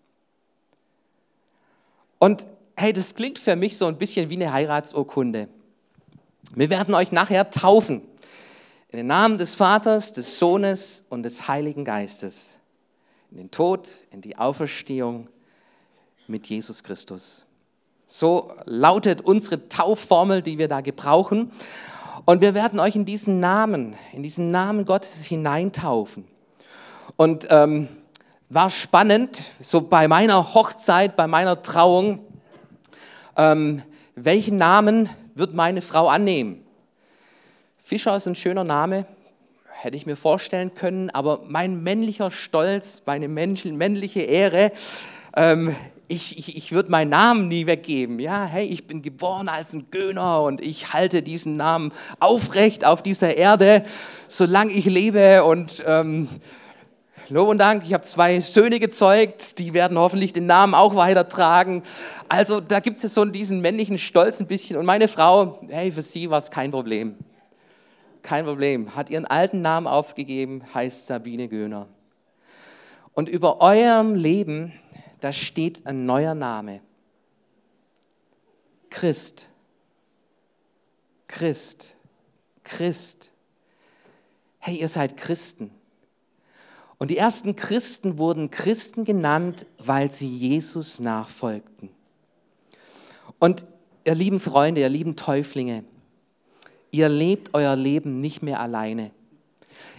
Und 2.20 2.48
hey, 2.76 2.94
das 2.94 3.16
klingt 3.16 3.40
für 3.40 3.56
mich 3.56 3.78
so 3.78 3.86
ein 3.86 3.98
bisschen 3.98 4.30
wie 4.30 4.36
eine 4.36 4.52
Heiratsurkunde. 4.52 5.48
Wir 6.54 6.70
werden 6.70 6.94
euch 6.94 7.12
nachher 7.12 7.50
taufen. 7.50 8.02
In 8.90 8.98
den 8.98 9.08
Namen 9.08 9.38
des 9.38 9.56
Vaters, 9.56 10.14
des 10.14 10.40
Sohnes 10.40 11.06
und 11.10 11.24
des 11.24 11.48
Heiligen 11.48 11.84
Geistes. 11.84 12.60
In 13.32 13.38
den 13.38 13.52
Tod, 13.52 13.90
in 14.12 14.22
die 14.22 14.38
Auferstehung 14.38 15.28
mit 16.28 16.48
Jesus 16.48 16.84
Christus. 16.84 17.46
So 18.08 18.54
lautet 18.66 19.22
unsere 19.22 19.68
Taufformel, 19.68 20.42
die 20.42 20.58
wir 20.58 20.68
da 20.68 20.82
gebrauchen. 20.82 21.52
Und 22.26 22.42
wir 22.42 22.54
werden 22.54 22.80
euch 22.80 22.96
in 22.96 23.06
diesen 23.06 23.40
Namen, 23.40 23.96
in 24.14 24.24
diesen 24.24 24.52
Namen 24.52 24.86
Gottes 24.86 25.26
hineintaufen. 25.26 26.26
Und 27.18 27.48
ähm, 27.50 27.88
war 28.50 28.70
spannend, 28.70 29.44
so 29.60 29.82
bei 29.82 30.08
meiner 30.08 30.54
Hochzeit, 30.54 31.16
bei 31.16 31.28
meiner 31.28 31.62
Trauung, 31.62 32.20
ähm, 33.38 33.82
welchen 34.16 34.58
Namen 34.58 35.10
wird 35.34 35.54
meine 35.54 35.82
Frau 35.82 36.08
annehmen? 36.08 36.66
Fischer 37.78 38.16
ist 38.16 38.28
ein 38.28 38.36
schöner 38.36 38.64
Name, 38.64 39.06
hätte 39.70 39.98
ich 39.98 40.06
mir 40.06 40.16
vorstellen 40.16 40.74
können, 40.74 41.10
aber 41.10 41.42
mein 41.48 41.84
männlicher 41.84 42.32
Stolz, 42.32 43.04
meine 43.06 43.28
männliche 43.28 44.22
Ehre, 44.22 44.72
ähm, 45.36 45.76
ich, 46.08 46.38
ich, 46.38 46.56
ich 46.56 46.72
würde 46.72 46.92
meinen 46.92 47.10
Namen 47.10 47.48
nie 47.48 47.66
weggeben. 47.66 48.20
Ja, 48.20 48.46
hey, 48.46 48.66
ich 48.66 48.88
bin 48.88 49.02
geboren 49.02 49.50
als 49.50 49.74
ein 49.74 49.88
Göner 49.92 50.44
und 50.44 50.62
ich 50.62 50.94
halte 50.94 51.22
diesen 51.22 51.58
Namen 51.58 51.92
aufrecht 52.20 52.86
auf 52.86 53.02
dieser 53.02 53.38
Erde, 53.38 53.84
solange 54.28 54.72
ich 54.72 54.86
lebe 54.86 55.44
und 55.44 55.84
ähm, 55.88 56.30
Lob 57.30 57.50
und 57.50 57.58
Dank, 57.58 57.84
ich 57.84 57.94
habe 57.94 58.04
zwei 58.04 58.40
Söhne 58.40 58.80
gezeugt, 58.80 59.58
die 59.58 59.74
werden 59.74 59.98
hoffentlich 59.98 60.32
den 60.32 60.46
Namen 60.46 60.76
auch 60.76 60.96
weitertragen. 60.96 61.82
Also 62.30 62.60
da 62.60 62.80
gibt 62.80 62.98
es 62.98 63.04
ja 63.04 63.10
so 63.10 63.26
diesen 63.26 63.62
männlichen 63.62 63.98
Stolz 63.98 64.40
ein 64.40 64.46
bisschen. 64.46 64.78
Und 64.78 64.86
meine 64.86 65.08
Frau, 65.08 65.60
hey, 65.68 65.92
für 65.92 66.04
sie 66.04 66.30
war 66.30 66.38
es 66.38 66.52
kein 66.52 66.70
Problem. 66.70 67.16
Kein 68.22 68.46
Problem. 68.46 68.96
Hat 68.96 69.10
ihren 69.10 69.26
alten 69.26 69.62
Namen 69.62 69.88
aufgegeben, 69.88 70.62
heißt 70.72 71.08
Sabine 71.08 71.48
Göhner. 71.48 71.88
Und 73.14 73.28
über 73.28 73.60
eurem 73.62 74.14
Leben, 74.14 74.74
da 75.26 75.34
steht 75.34 75.88
ein 75.88 76.06
neuer 76.06 76.36
Name. 76.36 76.82
Christ. 78.92 79.50
Christ. 81.28 81.96
Christ. 82.64 83.32
Hey, 84.60 84.78
ihr 84.78 84.88
seid 84.88 85.18
Christen. 85.18 85.72
Und 87.00 87.10
die 87.10 87.18
ersten 87.18 87.56
Christen 87.56 88.20
wurden 88.20 88.52
Christen 88.52 89.04
genannt, 89.04 89.66
weil 89.80 90.12
sie 90.12 90.30
Jesus 90.30 91.00
nachfolgten. 91.00 91.90
Und 93.40 93.66
ihr 94.04 94.14
lieben 94.14 94.40
Freunde, 94.40 94.82
ihr 94.82 94.90
lieben 94.90 95.16
Täuflinge, 95.16 95.86
ihr 96.92 97.10
lebt 97.10 97.56
euer 97.56 97.76
Leben 97.76 98.22
nicht 98.22 98.44
mehr 98.44 98.60
alleine. 98.60 99.10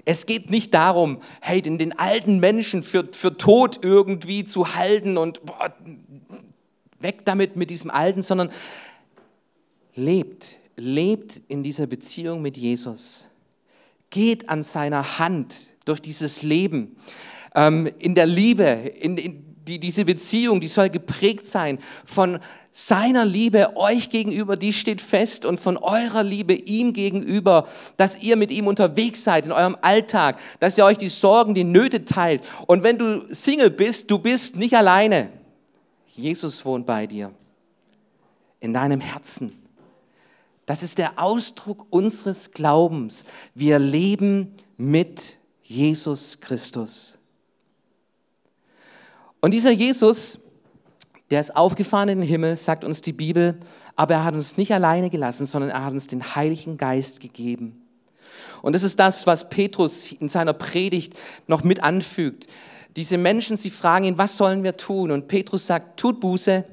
Es 0.06 0.24
geht 0.24 0.50
nicht 0.50 0.72
darum, 0.72 1.20
hey, 1.40 1.60
den, 1.60 1.78
den 1.78 1.98
alten 1.98 2.38
Menschen 2.38 2.82
für, 2.82 3.08
für 3.12 3.36
tot 3.36 3.80
irgendwie 3.82 4.44
zu 4.44 4.76
halten 4.76 5.18
und 5.18 5.44
boah, 5.44 5.74
weg 7.00 7.24
damit 7.24 7.56
mit 7.56 7.70
diesem 7.70 7.90
Alten, 7.90 8.22
sondern 8.22 8.50
lebt, 9.96 10.56
lebt 10.76 11.42
in 11.48 11.62
dieser 11.64 11.86
Beziehung 11.86 12.40
mit 12.40 12.56
Jesus. 12.56 13.28
Geht 14.10 14.48
an 14.48 14.62
seiner 14.62 15.18
Hand, 15.18 15.66
durch 15.86 16.00
dieses 16.00 16.42
Leben. 16.42 16.96
Ähm, 17.54 17.88
in 17.98 18.14
der 18.14 18.26
Liebe, 18.26 18.64
in, 18.64 19.16
in 19.16 19.45
die, 19.66 19.78
diese 19.78 20.04
Beziehung, 20.04 20.60
die 20.60 20.68
soll 20.68 20.90
geprägt 20.90 21.46
sein 21.46 21.78
von 22.04 22.38
seiner 22.72 23.24
Liebe 23.24 23.74
euch 23.76 24.10
gegenüber, 24.10 24.56
die 24.56 24.72
steht 24.72 25.00
fest 25.00 25.46
und 25.46 25.58
von 25.58 25.78
eurer 25.78 26.22
Liebe 26.22 26.52
ihm 26.52 26.92
gegenüber, 26.92 27.68
dass 27.96 28.22
ihr 28.22 28.36
mit 28.36 28.50
ihm 28.50 28.66
unterwegs 28.66 29.24
seid 29.24 29.46
in 29.46 29.52
eurem 29.52 29.78
Alltag, 29.80 30.38
dass 30.60 30.76
ihr 30.76 30.84
euch 30.84 30.98
die 30.98 31.08
Sorgen, 31.08 31.54
die 31.54 31.64
Nöte 31.64 32.04
teilt. 32.04 32.42
Und 32.66 32.82
wenn 32.82 32.98
du 32.98 33.32
Single 33.34 33.70
bist, 33.70 34.10
du 34.10 34.18
bist 34.18 34.56
nicht 34.56 34.76
alleine. 34.76 35.30
Jesus 36.14 36.64
wohnt 36.64 36.86
bei 36.86 37.06
dir, 37.06 37.32
in 38.60 38.74
deinem 38.74 39.00
Herzen. 39.00 39.52
Das 40.66 40.82
ist 40.82 40.98
der 40.98 41.18
Ausdruck 41.18 41.86
unseres 41.90 42.50
Glaubens. 42.50 43.24
Wir 43.54 43.78
leben 43.78 44.54
mit 44.76 45.38
Jesus 45.62 46.40
Christus. 46.40 47.15
Und 49.40 49.52
dieser 49.52 49.70
Jesus, 49.70 50.40
der 51.30 51.40
ist 51.40 51.56
aufgefahren 51.56 52.08
in 52.08 52.20
den 52.20 52.28
Himmel, 52.28 52.56
sagt 52.56 52.84
uns 52.84 53.02
die 53.02 53.12
Bibel, 53.12 53.58
aber 53.96 54.14
er 54.14 54.24
hat 54.24 54.34
uns 54.34 54.56
nicht 54.56 54.72
alleine 54.72 55.10
gelassen, 55.10 55.46
sondern 55.46 55.70
er 55.70 55.84
hat 55.84 55.92
uns 55.92 56.06
den 56.06 56.34
Heiligen 56.34 56.76
Geist 56.76 57.20
gegeben. 57.20 57.82
Und 58.62 58.74
das 58.74 58.82
ist 58.82 58.98
das, 58.98 59.26
was 59.26 59.48
Petrus 59.48 60.12
in 60.12 60.28
seiner 60.28 60.52
Predigt 60.52 61.14
noch 61.46 61.64
mit 61.64 61.82
anfügt. 61.82 62.46
Diese 62.96 63.18
Menschen, 63.18 63.56
sie 63.56 63.70
fragen 63.70 64.04
ihn, 64.04 64.18
was 64.18 64.36
sollen 64.36 64.62
wir 64.62 64.76
tun? 64.76 65.10
Und 65.10 65.28
Petrus 65.28 65.66
sagt, 65.66 65.98
tut 65.98 66.20
Buße. 66.20 66.64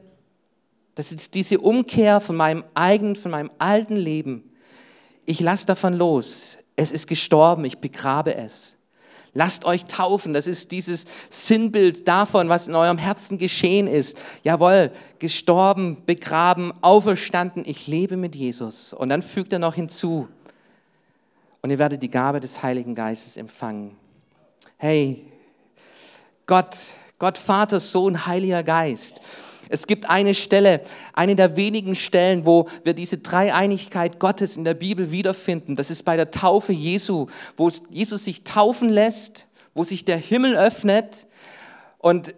Das 0.96 1.12
ist 1.12 1.34
diese 1.34 1.60
Umkehr 1.60 2.20
von 2.20 2.36
meinem 2.36 2.64
eigenen, 2.76 3.16
von 3.16 3.32
meinem 3.32 3.52
alten 3.58 3.96
Leben. 3.96 4.50
Ich 5.26 5.40
lasse 5.40 5.66
davon 5.66 5.94
los. 5.94 6.58
Es 6.76 6.92
ist 6.92 7.08
gestorben, 7.08 7.66
ich 7.66 7.80
begrabe 7.80 8.36
es. 8.36 8.78
Lasst 9.34 9.66
euch 9.66 9.86
taufen. 9.86 10.34
Das 10.34 10.46
ist 10.46 10.72
dieses 10.72 11.06
Sinnbild 11.30 12.08
davon, 12.08 12.50
was 12.50 12.68
in 12.68 12.76
eurem 12.76 13.00
Herzen 13.00 13.38
geschehen 13.40 13.88
ist. 13.88 14.18
Jawohl, 14.44 14.92
gestorben, 15.18 16.04
begraben, 16.06 16.72
auferstanden. 16.82 17.64
Ich 17.66 17.88
lebe 17.88 18.16
mit 18.16 18.36
Jesus. 18.36 18.94
Und 18.94 19.10
dann 19.10 19.24
fügt 19.24 19.52
er 19.52 19.60
noch 19.60 19.74
hinzu. 19.74 20.28
Und 21.62 21.72
ihr 21.72 21.80
werdet 21.80 22.04
die 22.04 22.12
Gabe 22.12 22.40
des 22.40 22.62
Heiligen 22.62 22.94
Geistes 22.94 23.38
empfangen. 23.38 23.96
Hey, 24.78 25.26
Gott, 26.46 26.76
Gott 27.18 27.38
Vater, 27.38 27.80
Sohn, 27.80 28.26
Heiliger 28.28 28.64
Geist. 28.64 29.22
Es 29.70 29.88
gibt 29.88 30.10
eine 30.10 30.34
Stelle, 30.34 30.82
eine 31.14 31.36
der 31.36 31.56
wenigen 31.56 31.96
Stellen, 31.96 32.46
wo 32.46 32.68
wir 32.84 32.94
diese 32.94 33.18
Dreieinigkeit 33.18 34.20
Gottes 34.20 34.58
in 34.58 34.64
der 34.64 34.74
Bibel 34.74 35.12
wiederfinden. 35.12 35.76
Das 35.76 35.90
ist 35.90 36.04
bei 36.04 36.16
der 36.16 36.32
Taufe 36.32 36.74
Jesu, 36.74 37.28
wo 37.58 37.70
Jesus 37.90 38.26
sich 38.26 38.44
taufen 38.44 38.90
lässt, 38.90 39.48
wo 39.74 39.84
sich 39.84 40.06
der 40.06 40.18
Himmel 40.18 40.56
öffnet 40.56 41.28
und 41.98 42.34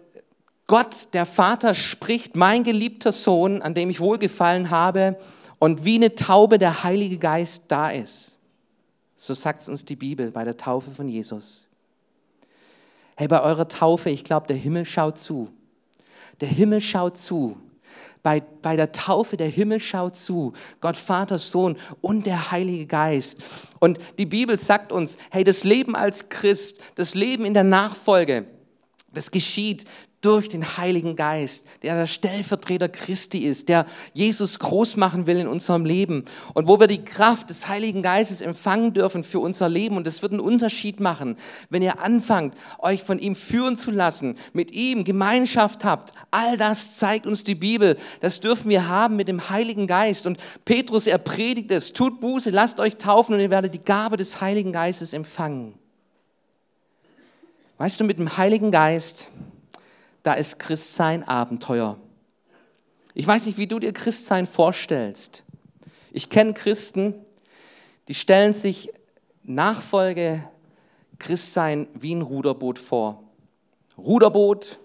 Gott, 0.68 1.12
der 1.12 1.26
Vater, 1.26 1.74
spricht, 1.74 2.34
mein 2.34 2.64
geliebter 2.64 3.12
Sohn, 3.12 3.62
an 3.62 3.74
dem 3.74 3.88
ich 3.88 4.00
wohlgefallen 4.00 4.70
habe, 4.70 5.16
und 5.58 5.84
wie 5.84 5.94
eine 5.94 6.14
Taube 6.14 6.58
der 6.58 6.82
Heilige 6.82 7.18
Geist 7.18 7.64
da 7.68 7.90
ist. 7.90 8.36
So 9.16 9.32
sagt 9.34 9.62
es 9.62 9.68
uns 9.68 9.84
die 9.84 9.96
Bibel 9.96 10.30
bei 10.30 10.44
der 10.44 10.56
Taufe 10.56 10.90
von 10.90 11.08
Jesus. 11.08 11.66
Hey, 13.16 13.28
bei 13.28 13.40
eurer 13.40 13.68
Taufe, 13.68 14.10
ich 14.10 14.24
glaube, 14.24 14.46
der 14.46 14.56
Himmel 14.56 14.84
schaut 14.84 15.18
zu. 15.18 15.48
Der 16.40 16.48
Himmel 16.48 16.80
schaut 16.80 17.18
zu. 17.18 17.56
Bei, 18.22 18.40
bei 18.40 18.74
der 18.74 18.90
Taufe, 18.92 19.36
der 19.36 19.48
Himmel 19.48 19.78
schaut 19.78 20.16
zu. 20.16 20.52
Gott, 20.80 20.96
Vater, 20.96 21.38
Sohn 21.38 21.78
und 22.00 22.26
der 22.26 22.50
Heilige 22.50 22.86
Geist. 22.86 23.40
Und 23.78 23.98
die 24.18 24.26
Bibel 24.26 24.58
sagt 24.58 24.90
uns, 24.90 25.16
hey, 25.30 25.44
das 25.44 25.62
Leben 25.62 25.94
als 25.94 26.28
Christ, 26.28 26.80
das 26.96 27.14
Leben 27.14 27.44
in 27.44 27.54
der 27.54 27.64
Nachfolge, 27.64 28.46
das 29.14 29.30
geschieht 29.30 29.84
durch 30.26 30.48
den 30.48 30.76
Heiligen 30.76 31.14
Geist, 31.14 31.68
der 31.84 31.94
der 31.94 32.08
Stellvertreter 32.08 32.88
Christi 32.88 33.38
ist, 33.38 33.68
der 33.68 33.86
Jesus 34.12 34.58
groß 34.58 34.96
machen 34.96 35.28
will 35.28 35.38
in 35.38 35.46
unserem 35.46 35.84
Leben 35.84 36.24
und 36.52 36.66
wo 36.66 36.80
wir 36.80 36.88
die 36.88 37.04
Kraft 37.04 37.48
des 37.48 37.68
Heiligen 37.68 38.02
Geistes 38.02 38.40
empfangen 38.40 38.92
dürfen 38.92 39.22
für 39.22 39.38
unser 39.38 39.68
Leben. 39.68 39.96
Und 39.96 40.04
das 40.04 40.22
wird 40.22 40.32
einen 40.32 40.40
Unterschied 40.40 40.98
machen, 40.98 41.36
wenn 41.70 41.80
ihr 41.80 42.02
anfangt, 42.02 42.56
euch 42.80 43.04
von 43.04 43.20
ihm 43.20 43.36
führen 43.36 43.76
zu 43.76 43.92
lassen, 43.92 44.36
mit 44.52 44.72
ihm 44.72 45.04
Gemeinschaft 45.04 45.84
habt. 45.84 46.12
All 46.32 46.56
das 46.56 46.96
zeigt 46.96 47.28
uns 47.28 47.44
die 47.44 47.54
Bibel. 47.54 47.96
Das 48.20 48.40
dürfen 48.40 48.68
wir 48.68 48.88
haben 48.88 49.14
mit 49.14 49.28
dem 49.28 49.48
Heiligen 49.48 49.86
Geist. 49.86 50.26
Und 50.26 50.38
Petrus, 50.64 51.06
er 51.06 51.18
predigt 51.18 51.70
es, 51.70 51.92
tut 51.92 52.18
Buße, 52.20 52.50
lasst 52.50 52.80
euch 52.80 52.96
taufen 52.96 53.36
und 53.36 53.40
ihr 53.40 53.50
werdet 53.50 53.74
die 53.74 53.84
Gabe 53.84 54.16
des 54.16 54.40
Heiligen 54.40 54.72
Geistes 54.72 55.12
empfangen. 55.12 55.74
Weißt 57.78 58.00
du, 58.00 58.04
mit 58.04 58.18
dem 58.18 58.36
Heiligen 58.36 58.72
Geist, 58.72 59.30
da 60.26 60.34
ist 60.34 60.58
Christsein 60.58 61.22
Abenteuer. 61.22 61.96
Ich 63.14 63.24
weiß 63.24 63.46
nicht, 63.46 63.58
wie 63.58 63.68
du 63.68 63.78
dir 63.78 63.92
Christsein 63.92 64.48
vorstellst. 64.48 65.44
Ich 66.10 66.30
kenne 66.30 66.52
Christen, 66.52 67.14
die 68.08 68.14
stellen 68.16 68.52
sich 68.52 68.90
Nachfolge 69.44 70.42
Christsein 71.20 71.86
wie 71.94 72.12
ein 72.12 72.22
Ruderboot 72.22 72.80
vor. 72.80 73.22
Ruderboot, 73.96 74.80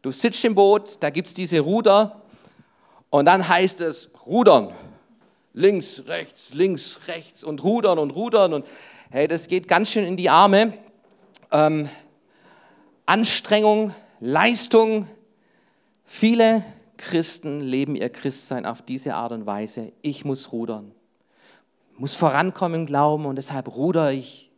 du 0.00 0.12
sitzt 0.12 0.42
im 0.46 0.54
Boot, 0.54 0.96
da 1.02 1.10
gibt 1.10 1.28
es 1.28 1.34
diese 1.34 1.60
Ruder 1.60 2.22
und 3.10 3.26
dann 3.26 3.46
heißt 3.46 3.82
es 3.82 4.10
rudern. 4.24 4.72
Links, 5.52 6.04
rechts, 6.06 6.54
links, 6.54 7.00
rechts 7.06 7.44
und 7.44 7.62
rudern 7.62 7.98
und 7.98 8.12
rudern 8.12 8.54
und 8.54 8.66
hey, 9.10 9.28
das 9.28 9.46
geht 9.46 9.68
ganz 9.68 9.90
schön 9.90 10.06
in 10.06 10.16
die 10.16 10.30
Arme. 10.30 10.72
Ähm, 11.52 11.90
Anstrengung, 13.04 13.94
Leistung. 14.20 15.08
Viele 16.04 16.64
Christen 16.96 17.60
leben 17.60 17.96
ihr 17.96 18.08
Christsein 18.08 18.66
auf 18.66 18.82
diese 18.82 19.14
Art 19.14 19.32
und 19.32 19.46
Weise. 19.46 19.92
Ich 20.02 20.24
muss 20.24 20.52
rudern, 20.52 20.92
muss 21.96 22.14
vorankommen 22.14 22.82
im 22.82 22.86
Glauben 22.86 23.26
und 23.26 23.36
deshalb 23.36 23.74
ruder 23.74 24.12
ich, 24.12 24.50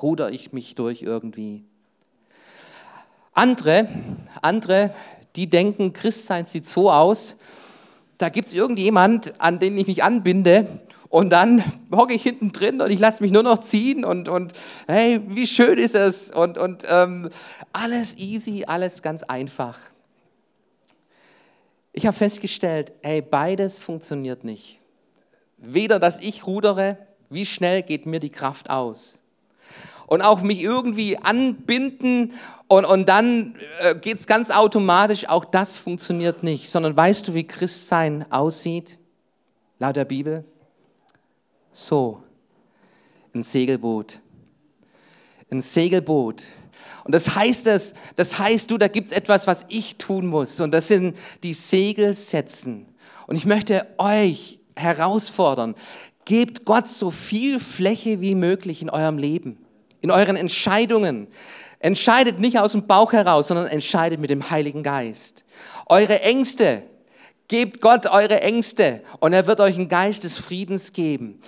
ruder 0.00 0.30
ich 0.30 0.52
mich 0.52 0.74
durch 0.74 1.02
irgendwie. 1.02 1.64
Andere, 3.34 3.88
andere, 4.40 4.94
die 5.36 5.48
denken, 5.48 5.92
Christsein 5.92 6.44
sieht 6.46 6.66
so 6.66 6.90
aus, 6.90 7.36
da 8.18 8.28
gibt 8.28 8.48
es 8.48 8.54
irgendjemand, 8.54 9.40
an 9.40 9.58
den 9.58 9.76
ich 9.78 9.86
mich 9.86 10.04
anbinde 10.04 10.80
und 11.12 11.28
dann 11.28 11.62
hocke 11.94 12.14
ich 12.14 12.22
hinten 12.22 12.52
drin 12.52 12.80
und 12.80 12.90
ich 12.90 12.98
lasse 12.98 13.22
mich 13.22 13.32
nur 13.32 13.42
noch 13.42 13.58
ziehen 13.58 14.02
und, 14.02 14.30
und 14.30 14.54
hey, 14.86 15.20
wie 15.28 15.46
schön 15.46 15.76
ist 15.76 15.94
es 15.94 16.30
und, 16.30 16.56
und 16.56 16.86
ähm, 16.88 17.28
alles 17.70 18.16
easy, 18.16 18.64
alles 18.66 19.02
ganz 19.02 19.22
einfach. 19.22 19.78
Ich 21.92 22.06
habe 22.06 22.16
festgestellt, 22.16 22.94
hey, 23.02 23.20
beides 23.20 23.78
funktioniert 23.78 24.42
nicht. 24.42 24.80
Weder, 25.58 25.98
dass 25.98 26.18
ich 26.18 26.46
rudere, 26.46 26.96
wie 27.28 27.44
schnell 27.44 27.82
geht 27.82 28.06
mir 28.06 28.18
die 28.18 28.30
Kraft 28.30 28.70
aus. 28.70 29.20
Und 30.06 30.22
auch 30.22 30.40
mich 30.40 30.62
irgendwie 30.62 31.18
anbinden 31.18 32.32
und, 32.68 32.86
und 32.86 33.06
dann 33.06 33.56
äh, 33.82 33.94
geht 33.96 34.18
es 34.18 34.26
ganz 34.26 34.50
automatisch, 34.50 35.28
auch 35.28 35.44
das 35.44 35.76
funktioniert 35.76 36.42
nicht. 36.42 36.70
Sondern 36.70 36.96
weißt 36.96 37.28
du, 37.28 37.34
wie 37.34 37.46
Christsein 37.46 38.24
aussieht? 38.32 38.98
Laut 39.78 39.96
der 39.96 40.06
Bibel? 40.06 40.46
So, 41.72 42.22
ein 43.34 43.42
Segelboot. 43.42 44.20
Ein 45.50 45.62
Segelboot. 45.62 46.44
Und 47.04 47.14
das 47.14 47.34
heißt 47.34 47.66
das, 47.66 47.94
das 48.16 48.38
heißt 48.38 48.70
du, 48.70 48.78
da 48.78 48.88
gibt 48.88 49.08
es 49.08 49.12
etwas, 49.12 49.46
was 49.46 49.66
ich 49.68 49.96
tun 49.96 50.26
muss. 50.26 50.60
Und 50.60 50.72
das 50.72 50.88
sind 50.88 51.16
die 51.42 51.54
Segel 51.54 52.14
setzen. 52.14 52.86
Und 53.26 53.36
ich 53.36 53.46
möchte 53.46 53.86
euch 53.98 54.60
herausfordern, 54.76 55.74
gebt 56.24 56.64
Gott 56.64 56.88
so 56.88 57.10
viel 57.10 57.60
Fläche 57.60 58.20
wie 58.20 58.34
möglich 58.34 58.82
in 58.82 58.90
eurem 58.90 59.18
Leben, 59.18 59.58
in 60.00 60.10
euren 60.10 60.36
Entscheidungen. 60.36 61.28
Entscheidet 61.78 62.38
nicht 62.38 62.58
aus 62.58 62.72
dem 62.72 62.86
Bauch 62.86 63.12
heraus, 63.12 63.48
sondern 63.48 63.66
entscheidet 63.66 64.20
mit 64.20 64.30
dem 64.30 64.50
Heiligen 64.50 64.82
Geist. 64.82 65.44
Eure 65.86 66.20
Ängste, 66.20 66.84
Gebt 67.52 67.82
Gott 67.82 68.06
eure 68.06 68.40
Ängste 68.40 69.02
und 69.20 69.34
er 69.34 69.46
wird 69.46 69.60
euch 69.60 69.76
einen 69.76 69.90
Geist 69.90 70.24
des 70.24 70.38
Friedens 70.38 70.94
geben. 70.94 71.38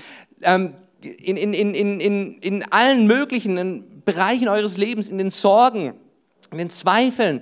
Ähm, 0.42 0.74
in, 1.00 1.38
in, 1.38 1.54
in, 1.54 1.98
in, 1.98 2.38
in 2.40 2.62
allen 2.70 3.06
möglichen 3.06 4.02
Bereichen 4.04 4.48
eures 4.48 4.76
Lebens, 4.76 5.08
in 5.08 5.16
den 5.16 5.30
Sorgen, 5.30 5.94
in 6.50 6.58
den 6.58 6.68
Zweifeln, 6.68 7.40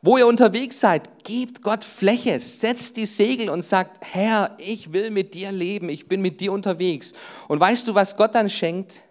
wo 0.00 0.16
ihr 0.16 0.26
unterwegs 0.26 0.80
seid, 0.80 1.22
gebt 1.22 1.60
Gott 1.60 1.84
Fläche, 1.84 2.40
setzt 2.40 2.96
die 2.96 3.04
Segel 3.04 3.50
und 3.50 3.60
sagt, 3.60 3.98
Herr, 4.00 4.56
ich 4.56 4.94
will 4.94 5.10
mit 5.10 5.34
dir 5.34 5.52
leben, 5.52 5.90
ich 5.90 6.08
bin 6.08 6.22
mit 6.22 6.40
dir 6.40 6.52
unterwegs. 6.52 7.12
Und 7.46 7.60
weißt 7.60 7.86
du, 7.86 7.94
was 7.94 8.16
Gott 8.16 8.34
dann 8.34 8.48
schenkt? 8.48 9.02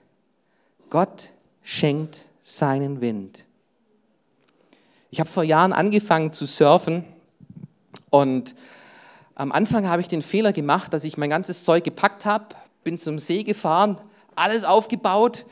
Gott 0.89 1.29
schenkt 1.61 2.25
seinen 2.41 2.99
Wind. 2.99 3.45
Ich 5.11 5.19
habe 5.19 5.29
vor 5.29 5.43
Jahren 5.43 5.71
angefangen 5.71 6.31
zu 6.31 6.47
surfen 6.47 7.03
und 8.09 8.55
am 9.37 9.51
Anfang 9.51 9.87
habe 9.87 10.01
ich 10.01 10.07
den 10.07 10.23
Fehler 10.23 10.51
gemacht, 10.51 10.91
dass 10.93 11.03
ich 11.03 11.15
mein 11.15 11.29
ganzes 11.29 11.63
Zeug 11.63 11.83
gepackt 11.83 12.25
habe, 12.25 12.55
bin 12.83 12.97
zum 12.97 13.19
See 13.19 13.43
gefahren, 13.43 13.99
alles 14.35 14.63
aufgebaut 14.63 15.45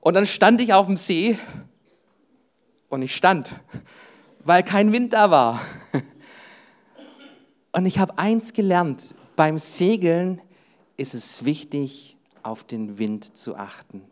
und 0.00 0.14
dann 0.14 0.24
stand 0.24 0.62
ich 0.62 0.72
auf 0.72 0.86
dem 0.86 0.96
See 0.96 1.38
und 2.88 3.02
ich 3.02 3.14
stand, 3.14 3.54
weil 4.44 4.62
kein 4.62 4.92
Wind 4.92 5.12
da 5.12 5.30
war. 5.30 5.60
Und 7.70 7.84
ich 7.84 7.98
habe 7.98 8.18
eins 8.18 8.54
gelernt, 8.54 9.14
beim 9.36 9.58
Segeln 9.58 10.40
ist 10.96 11.12
es 11.14 11.44
wichtig, 11.44 12.16
auf 12.42 12.64
den 12.64 12.98
Wind 12.98 13.36
zu 13.36 13.56
achten. 13.56 14.02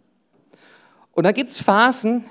Und 1.13 1.25
da 1.25 1.33
gibt 1.33 1.49
es 1.49 1.63
Phasen, 1.63 2.27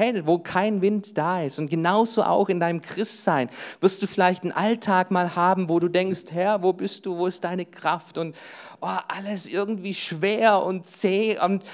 Hey, 0.00 0.26
wo 0.26 0.38
kein 0.38 0.80
Wind 0.80 1.18
da 1.18 1.42
ist. 1.42 1.58
Und 1.58 1.68
genauso 1.68 2.22
auch 2.22 2.48
in 2.48 2.58
deinem 2.58 2.80
Christsein 2.80 3.50
wirst 3.82 4.00
du 4.00 4.06
vielleicht 4.06 4.44
einen 4.44 4.52
Alltag 4.52 5.10
mal 5.10 5.36
haben, 5.36 5.68
wo 5.68 5.78
du 5.78 5.88
denkst, 5.88 6.24
Herr, 6.30 6.62
wo 6.62 6.72
bist 6.72 7.04
du, 7.04 7.18
wo 7.18 7.26
ist 7.26 7.44
deine 7.44 7.66
Kraft? 7.66 8.16
Und 8.16 8.34
oh, 8.80 8.96
alles 9.08 9.46
irgendwie 9.46 9.92
schwer 9.92 10.62
und 10.62 10.86
zäh. 10.86 11.38
Und 11.38 11.64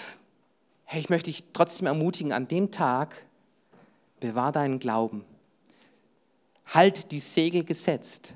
hey, 0.86 0.98
ich 0.98 1.08
möchte 1.08 1.30
dich 1.30 1.44
trotzdem 1.52 1.86
ermutigen, 1.86 2.32
an 2.32 2.48
dem 2.48 2.72
Tag 2.72 3.14
bewahr 4.18 4.50
deinen 4.50 4.80
Glauben. 4.80 5.24
Halt 6.66 7.12
die 7.12 7.20
Segel 7.20 7.62
gesetzt 7.62 8.34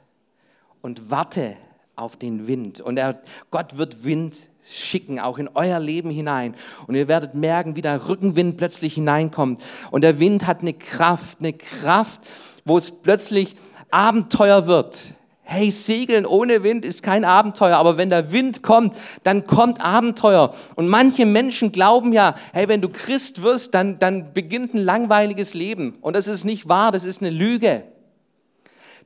und 0.82 1.10
warte 1.10 1.56
auf 1.96 2.14
den 2.14 2.46
Wind. 2.46 2.80
Und 2.80 2.96
er, 2.96 3.20
Gott 3.50 3.76
wird 3.76 4.04
Wind 4.04 4.49
schicken, 4.72 5.18
auch 5.18 5.38
in 5.38 5.48
euer 5.54 5.80
Leben 5.80 6.10
hinein. 6.10 6.54
Und 6.86 6.94
ihr 6.94 7.08
werdet 7.08 7.34
merken, 7.34 7.76
wie 7.76 7.82
der 7.82 8.08
Rückenwind 8.08 8.56
plötzlich 8.56 8.94
hineinkommt. 8.94 9.60
Und 9.90 10.02
der 10.02 10.18
Wind 10.18 10.46
hat 10.46 10.60
eine 10.60 10.74
Kraft, 10.74 11.38
eine 11.40 11.52
Kraft, 11.52 12.20
wo 12.64 12.78
es 12.78 12.90
plötzlich 12.90 13.56
Abenteuer 13.90 14.66
wird. 14.66 15.14
Hey, 15.42 15.72
Segeln 15.72 16.26
ohne 16.26 16.62
Wind 16.62 16.84
ist 16.84 17.02
kein 17.02 17.24
Abenteuer, 17.24 17.76
aber 17.76 17.96
wenn 17.96 18.08
der 18.08 18.30
Wind 18.30 18.62
kommt, 18.62 18.96
dann 19.24 19.48
kommt 19.48 19.84
Abenteuer. 19.84 20.54
Und 20.76 20.86
manche 20.86 21.26
Menschen 21.26 21.72
glauben 21.72 22.12
ja, 22.12 22.36
hey, 22.52 22.68
wenn 22.68 22.80
du 22.80 22.88
Christ 22.88 23.42
wirst, 23.42 23.74
dann, 23.74 23.98
dann 23.98 24.32
beginnt 24.32 24.74
ein 24.74 24.84
langweiliges 24.84 25.52
Leben. 25.54 25.98
Und 26.02 26.14
das 26.14 26.28
ist 26.28 26.44
nicht 26.44 26.68
wahr, 26.68 26.92
das 26.92 27.02
ist 27.02 27.20
eine 27.20 27.30
Lüge. 27.30 27.82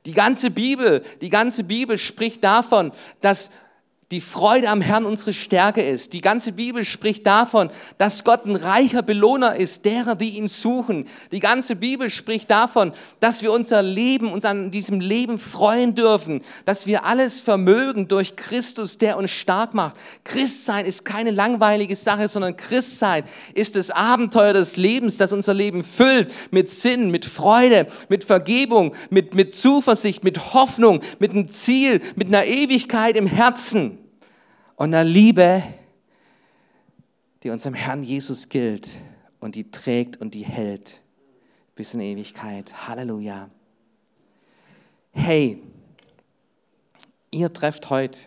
Die 0.05 0.13
ganze 0.13 0.51
Bibel, 0.51 1.01
die 1.21 1.31
ganze 1.31 1.63
Bibel 1.63 1.97
spricht 1.97 2.43
davon, 2.43 2.91
dass 3.21 3.49
die 4.11 4.21
Freude 4.21 4.69
am 4.69 4.81
Herrn 4.81 5.05
unsere 5.05 5.33
Stärke 5.33 5.81
ist. 5.81 6.13
Die 6.13 6.21
ganze 6.21 6.51
Bibel 6.51 6.85
spricht 6.85 7.25
davon, 7.25 7.71
dass 7.97 8.23
Gott 8.23 8.45
ein 8.45 8.55
reicher 8.55 9.01
Belohner 9.01 9.55
ist, 9.55 9.83
derer, 9.83 10.13
die 10.13 10.37
ihn 10.37 10.47
suchen. 10.47 11.07
Die 11.31 11.39
ganze 11.39 11.75
Bibel 11.75 12.11
spricht 12.11 12.51
davon, 12.51 12.93
dass 13.19 13.41
wir 13.41 13.51
unser 13.51 13.81
Leben, 13.81 14.31
uns 14.31 14.45
an 14.45 14.69
diesem 14.69 14.99
Leben 14.99 15.39
freuen 15.39 15.95
dürfen, 15.95 16.43
dass 16.65 16.85
wir 16.85 17.03
alles 17.05 17.39
vermögen 17.39 18.07
durch 18.07 18.35
Christus, 18.35 18.99
der 18.99 19.17
uns 19.17 19.31
stark 19.31 19.73
macht. 19.73 19.95
Christsein 20.23 20.85
ist 20.85 21.03
keine 21.03 21.31
langweilige 21.31 21.95
Sache, 21.95 22.27
sondern 22.27 22.57
Christsein 22.57 23.23
ist 23.55 23.75
das 23.75 23.89
Abenteuer 23.89 24.53
des 24.53 24.77
Lebens, 24.77 25.17
das 25.17 25.33
unser 25.33 25.55
Leben 25.55 25.83
füllt 25.83 26.31
mit 26.51 26.69
Sinn, 26.69 27.09
mit 27.09 27.25
Freude, 27.25 27.87
mit 28.07 28.23
Vergebung, 28.23 28.93
mit, 29.09 29.33
mit 29.33 29.55
Zuversicht, 29.55 30.23
mit 30.23 30.53
Hoffnung, 30.53 31.01
mit 31.17 31.31
einem 31.31 31.49
Ziel, 31.49 32.01
mit 32.15 32.27
einer 32.27 32.45
Ewigkeit 32.45 33.17
im 33.17 33.25
Herzen 33.25 33.95
und 34.75 34.93
einer 34.93 35.03
Liebe, 35.03 35.63
die 37.43 37.49
unserem 37.49 37.75
Herrn 37.75 38.03
Jesus 38.03 38.49
gilt 38.49 38.95
und 39.39 39.55
die 39.55 39.71
trägt 39.71 40.19
und 40.19 40.33
die 40.33 40.45
hält 40.45 41.01
bis 41.75 41.93
in 41.93 42.01
Ewigkeit. 42.01 42.87
Halleluja. 42.87 43.49
Hey, 45.11 45.61
ihr 47.31 47.53
trefft 47.53 47.89
heute 47.89 48.19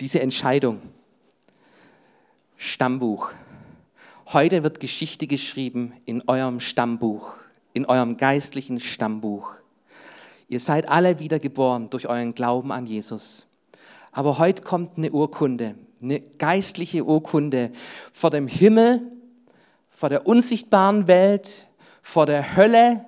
diese 0.00 0.20
Entscheidung. 0.20 0.80
Stammbuch. 2.56 3.30
Heute 4.32 4.62
wird 4.62 4.80
Geschichte 4.80 5.26
geschrieben 5.26 5.92
in 6.06 6.26
eurem 6.28 6.60
Stammbuch, 6.60 7.34
in 7.74 7.84
eurem 7.84 8.16
geistlichen 8.16 8.80
Stammbuch. 8.80 9.54
Ihr 10.48 10.60
seid 10.60 10.88
alle 10.88 11.18
wiedergeboren 11.18 11.90
durch 11.90 12.08
euren 12.08 12.34
Glauben 12.34 12.72
an 12.72 12.86
Jesus. 12.86 13.46
Aber 14.14 14.38
heute 14.38 14.62
kommt 14.62 14.96
eine 14.96 15.10
Urkunde, 15.10 15.74
eine 16.00 16.20
geistliche 16.20 17.04
Urkunde 17.04 17.72
vor 18.12 18.30
dem 18.30 18.46
Himmel, 18.46 19.02
vor 19.90 20.08
der 20.08 20.26
unsichtbaren 20.26 21.08
Welt, 21.08 21.66
vor 22.00 22.24
der 22.24 22.56
Hölle, 22.56 23.04